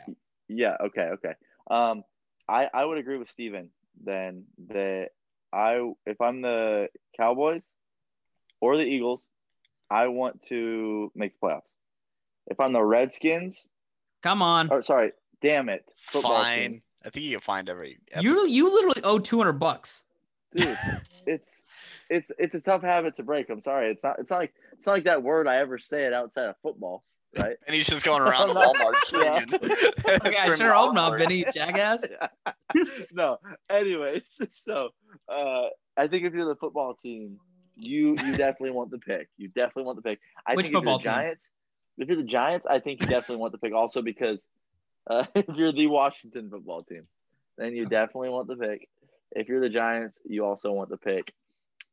[0.52, 1.02] Okay.
[1.02, 1.34] Okay.
[1.70, 2.04] Um,
[2.47, 3.70] I I would agree with Stephen
[4.04, 5.10] then that
[5.54, 6.88] I if I'm the
[7.18, 7.68] Cowboys
[8.62, 9.28] or the Eagles,
[9.89, 11.72] I want to make the playoffs.
[12.47, 13.68] If I'm the Redskins,
[14.24, 14.70] Come on.
[14.70, 16.60] or sorry, damn it, football Fine.
[16.72, 16.82] team.
[17.06, 18.00] I think you can find every.
[18.20, 20.04] You you literally owe 200 bucks.
[20.54, 20.78] dude
[21.28, 21.64] it's
[22.10, 24.88] it's it's a tough habit to break i'm sorry it's not it's not like it's
[24.88, 27.04] not like that word i ever say it outside of football
[27.38, 29.39] right and he's just going around the Walmart Yeah.
[29.39, 29.71] swinging.
[30.25, 32.05] Okay, I sure hope not, Vinny, you jackass.
[33.11, 33.38] no
[33.69, 34.89] anyways so
[35.27, 35.67] uh
[35.97, 37.39] i think if you're the football team
[37.75, 40.71] you you definitely want the pick you definitely want the pick i Which think if
[40.73, 41.11] you're football the team?
[41.13, 41.49] giants
[41.97, 44.47] if you're the giants i think you definitely want the pick also because
[45.09, 47.07] uh if you're the washington football team
[47.57, 48.88] then you definitely want the pick
[49.32, 51.34] if you're the giants you also want the pick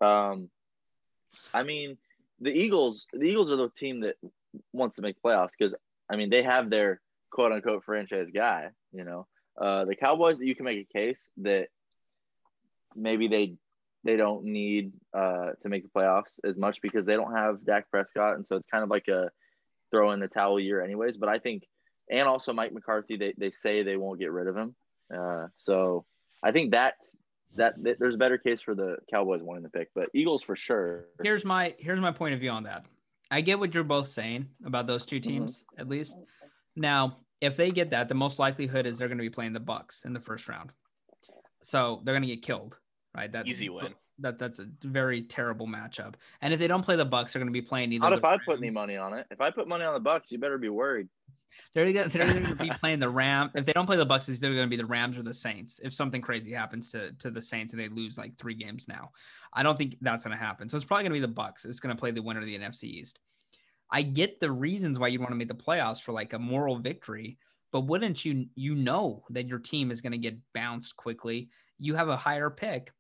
[0.01, 0.51] um
[1.55, 1.97] i mean
[2.41, 4.17] the eagles the eagles are the team that
[4.73, 5.75] wants to make playoffs because
[6.11, 9.27] i mean they have their quote unquote franchise guy you know?
[9.61, 11.69] Uh the cowboys that you can make a case that
[12.95, 13.55] maybe they
[14.05, 17.91] they don't need uh to make the playoffs as much because they don't have Dak
[17.91, 19.31] Prescott and so it's kind of like a
[19.91, 21.65] throw in the towel year anyways but I think
[22.11, 24.75] and also Mike McCarthy they, they say they won't get rid of him.
[25.15, 26.05] Uh so
[26.43, 26.95] I think that
[27.55, 30.57] that, that there's a better case for the Cowboys winning the pick but Eagles for
[30.57, 31.07] sure.
[31.23, 32.85] Here's my here's my point of view on that.
[33.31, 35.31] I get what you're both saying about those two Mm-hmm.
[35.31, 36.17] teams, at least.
[36.75, 39.61] Now, if they get that, the most likelihood is they're going to be playing the
[39.61, 40.71] Bucks in the first round.
[41.63, 42.79] So they're going to get killed,
[43.15, 43.31] right?
[43.31, 43.95] That Easy win.
[44.21, 46.15] That that's a very terrible matchup.
[46.41, 48.09] And if they don't play the Bucks, they're going to be playing either.
[48.09, 49.27] Not the if I put any money on it.
[49.31, 51.09] If I put money on the Bucks, you better be worried.
[51.75, 53.51] They're gonna, they're going to be playing the Ram.
[53.55, 55.35] If they don't play the Bucks, it's either going to be the Rams or the
[55.35, 55.81] Saints.
[55.83, 59.11] If something crazy happens to to the Saints and they lose like three games now,
[59.53, 60.69] I don't think that's going to happen.
[60.69, 61.65] So it's probably going to be the Bucks.
[61.65, 63.19] It's going to play the winner of the NFC East.
[63.91, 66.77] I get the reasons why you want to make the playoffs for like a moral
[66.77, 67.39] victory,
[67.73, 71.51] but wouldn't you you know that your team is going to get bounced quickly?
[71.79, 72.93] You have a higher pick.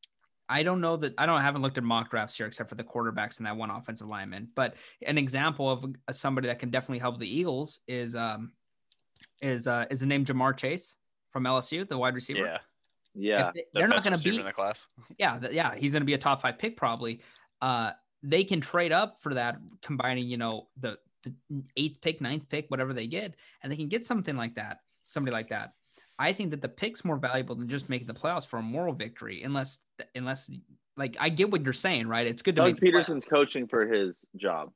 [0.48, 2.74] I don't know that I don't I haven't looked at mock drafts here except for
[2.76, 4.48] the quarterbacks and that one offensive lineman.
[4.54, 4.74] But
[5.04, 5.84] an example of
[6.16, 8.52] somebody that can definitely help the Eagles is um
[9.42, 10.96] is uh is the name Ja'Marr Chase
[11.32, 12.40] from LSU, the wide receiver.
[12.40, 12.58] Yeah.
[13.14, 13.48] Yeah.
[13.48, 14.86] If they, The they're not going to be in the class.
[15.18, 17.22] yeah, th- yeah, he's going to be a top five pick probably.
[17.60, 17.92] Uh,
[18.22, 21.34] they can trade up for that, combining you know the the
[21.76, 25.32] eighth pick, ninth pick, whatever they get, and they can get something like that, somebody
[25.32, 25.72] like that.
[26.18, 28.94] I think that the pick's more valuable than just making the playoffs for a moral
[28.94, 29.78] victory, unless
[30.14, 30.50] unless
[30.96, 32.26] like I get what you're saying, right?
[32.26, 32.92] It's good to Doug make.
[32.92, 34.72] Pederson's coaching for his job.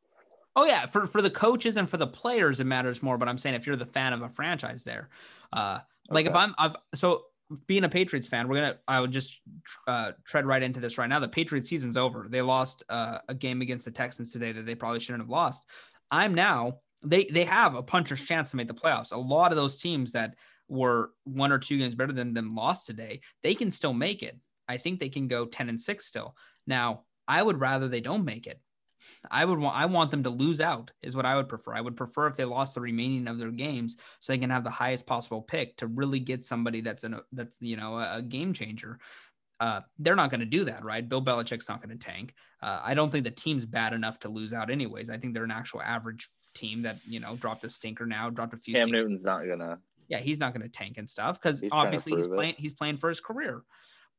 [0.57, 3.17] Oh yeah, for for the coaches and for the players, it matters more.
[3.17, 5.09] But I'm saying if you're the fan of a franchise, there,
[5.53, 5.79] uh,
[6.11, 7.25] like if I'm, I've so
[7.67, 8.79] being a Patriots fan, we're gonna.
[8.87, 9.41] I would just
[9.87, 11.21] uh, tread right into this right now.
[11.21, 12.27] The Patriots season's over.
[12.29, 15.65] They lost uh, a game against the Texans today that they probably shouldn't have lost.
[16.11, 16.81] I'm now.
[17.03, 19.13] They they have a puncher's chance to make the playoffs.
[19.13, 20.35] A lot of those teams that
[20.71, 24.39] were one or two games better than them lost today, they can still make it.
[24.69, 26.37] I think they can go ten and six still.
[26.67, 28.61] Now, I would rather they don't make it.
[29.31, 31.75] I would want I want them to lose out is what I would prefer.
[31.75, 34.65] I would prefer if they lost the remaining of their games so they can have
[34.65, 38.19] the highest possible pick to really get somebody that's in a, that's you know a,
[38.19, 38.99] a game changer.
[39.59, 41.07] Uh, they're not going to do that, right?
[41.07, 42.33] Bill Belichick's not going to tank.
[42.63, 45.11] Uh, I don't think the team's bad enough to lose out, anyways.
[45.11, 48.55] I think they're an actual average team that you know dropped a stinker now, dropped
[48.55, 48.75] a few.
[48.75, 49.03] Cam stinkers.
[49.03, 49.79] Newton's not gonna.
[50.11, 52.35] Yeah, he's not going to tank and stuff because He's trying to obviously he's it.
[52.35, 53.63] playing he's playing for his career.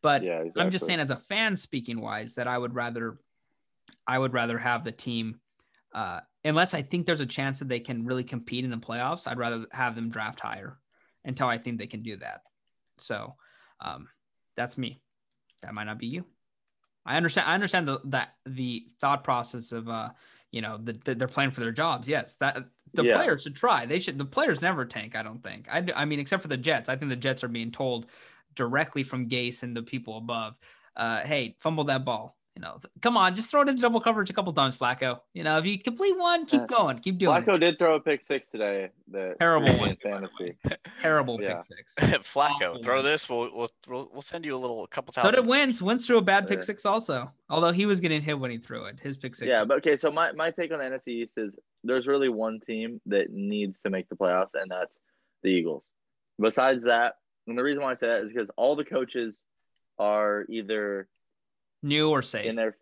[0.02, 0.64] But Yeah, exactly.
[0.64, 3.20] I'm just saying, as a fan speaking wise, that I would rather,
[4.08, 5.40] I would rather have the team,
[5.94, 9.28] uh, unless I think there's a chance that they can really compete in the playoffs.
[9.28, 10.80] I'd rather have them draft higher
[11.24, 12.42] until I think they can do that.
[12.98, 13.36] So,
[13.80, 14.08] um,
[14.56, 15.02] that's me.
[15.62, 16.26] That might not be you.
[17.06, 17.48] I understand.
[17.50, 20.10] I understand the that the thought process of uh,
[20.52, 22.08] you know, that that they're playing for their jobs.
[22.08, 22.58] Yes, that
[22.94, 23.16] the Yeah.
[23.16, 23.86] players should try.
[23.86, 24.18] They should.
[24.18, 25.16] The players never tank.
[25.16, 25.68] I don't think.
[25.72, 26.90] I, I mean, except for the Jets.
[26.90, 28.08] I think the Jets are being told
[28.56, 30.58] directly from Gase and the people above,
[30.96, 34.30] uh, "Hey, fumble that ball." You know, come on, just throw it into double coverage
[34.30, 35.22] a couple times, Flacco.
[35.34, 37.60] You know, if you complete one, keep going, keep doing Flacco it.
[37.60, 38.90] did throw a pick six today.
[39.10, 39.90] The Terrible screwed me one.
[39.92, 40.58] in fantasy.
[41.02, 41.62] Terrible Yeah.
[41.62, 41.96] pick six.
[42.30, 43.06] Flacco, Awful throw one.
[43.06, 43.30] this.
[43.30, 45.40] We'll, we'll we'll we'll send you a little a couple So thousand.
[45.44, 45.82] did Wentz.
[45.82, 48.84] Wentz threw a bad pick six also, although he was getting hit when he threw
[48.84, 49.00] it.
[49.00, 49.48] His pick six.
[49.48, 49.96] Yeah, but okay.
[49.96, 53.80] So my, my take on the NFC East is there's really one team that needs
[53.82, 54.98] to make the playoffs, and that's
[55.42, 55.86] the Eagles.
[56.38, 57.14] Besides that,
[57.48, 59.42] and the reason why I say that is because all the coaches
[59.98, 61.08] are either
[61.82, 62.46] new or safe.
[62.46, 62.76] in their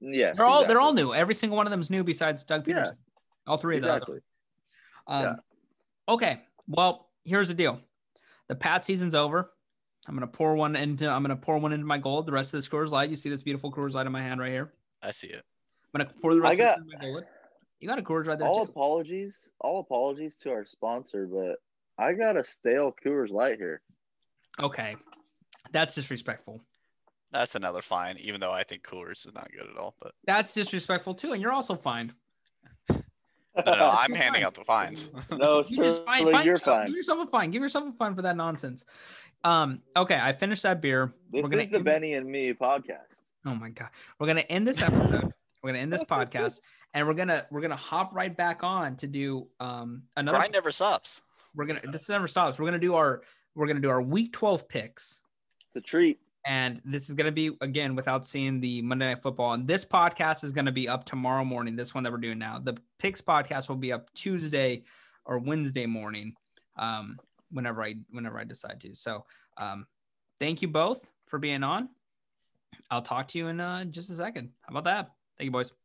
[0.00, 0.36] yes.
[0.36, 1.12] they're all they're all new.
[1.14, 2.74] Every single one of them is new besides Doug Yeah.
[2.84, 2.96] Pederson.
[3.46, 4.20] All three of the other Exactly.
[5.06, 5.34] Um, Yeah.
[6.14, 6.40] Okay.
[6.68, 7.80] Well, here's the deal.
[8.48, 9.52] The Pat season's over.
[10.08, 11.08] I'm gonna pour one into.
[11.08, 12.26] I'm gonna pour one into my gold.
[12.26, 13.10] The rest of the Coors Light.
[13.10, 14.72] You see this beautiful Coors Light in my hand right here.
[15.02, 15.44] I see it.
[15.94, 17.24] I'm gonna pour the rest I got- of this in my gold.
[17.80, 18.70] You got a Coors right there All too.
[18.70, 21.56] apologies, all apologies to our sponsor, but
[22.02, 23.82] I got a stale Coors Light here.
[24.58, 24.96] Okay,
[25.72, 26.62] that's disrespectful.
[27.32, 28.18] That's another fine.
[28.18, 31.42] Even though I think Coors is not good at all, but That's disrespectful too, and
[31.42, 32.14] you're also fined.
[32.90, 34.46] no, no, no, I'm handing fines.
[34.46, 35.10] out the fines.
[35.32, 36.86] no, You just fine, Sterling, fine you're yourself, fine.
[36.86, 37.50] Give yourself a fine.
[37.50, 38.84] Give yourself a fine for that nonsense.
[39.44, 39.82] Um.
[39.96, 41.12] Okay, I finished that beer.
[41.30, 43.22] This We're gonna is the end this- Benny and me podcast.
[43.44, 43.88] Oh my god.
[44.18, 45.32] We're gonna end this episode.
[45.62, 46.60] we're gonna end this podcast,
[46.94, 50.38] and we're gonna we're gonna hop right back on to do um another.
[50.38, 51.22] Grind never stops.
[51.54, 52.58] We're gonna this never stops.
[52.58, 53.22] We're gonna do our
[53.54, 55.20] we're gonna do our week twelve picks,
[55.74, 56.18] The treat.
[56.46, 59.54] And this is gonna be again without seeing the Monday Night Football.
[59.54, 61.76] And this podcast is gonna be up tomorrow morning.
[61.76, 62.58] This one that we're doing now.
[62.58, 64.84] The picks podcast will be up Tuesday
[65.24, 66.34] or Wednesday morning,
[66.76, 67.18] um,
[67.50, 68.94] whenever I whenever I decide to.
[68.94, 69.24] So,
[69.56, 69.86] um,
[70.38, 71.88] thank you both for being on.
[72.90, 74.50] I'll talk to you in uh, just a second.
[74.62, 75.10] How about that?
[75.38, 75.76] Thank you, boys.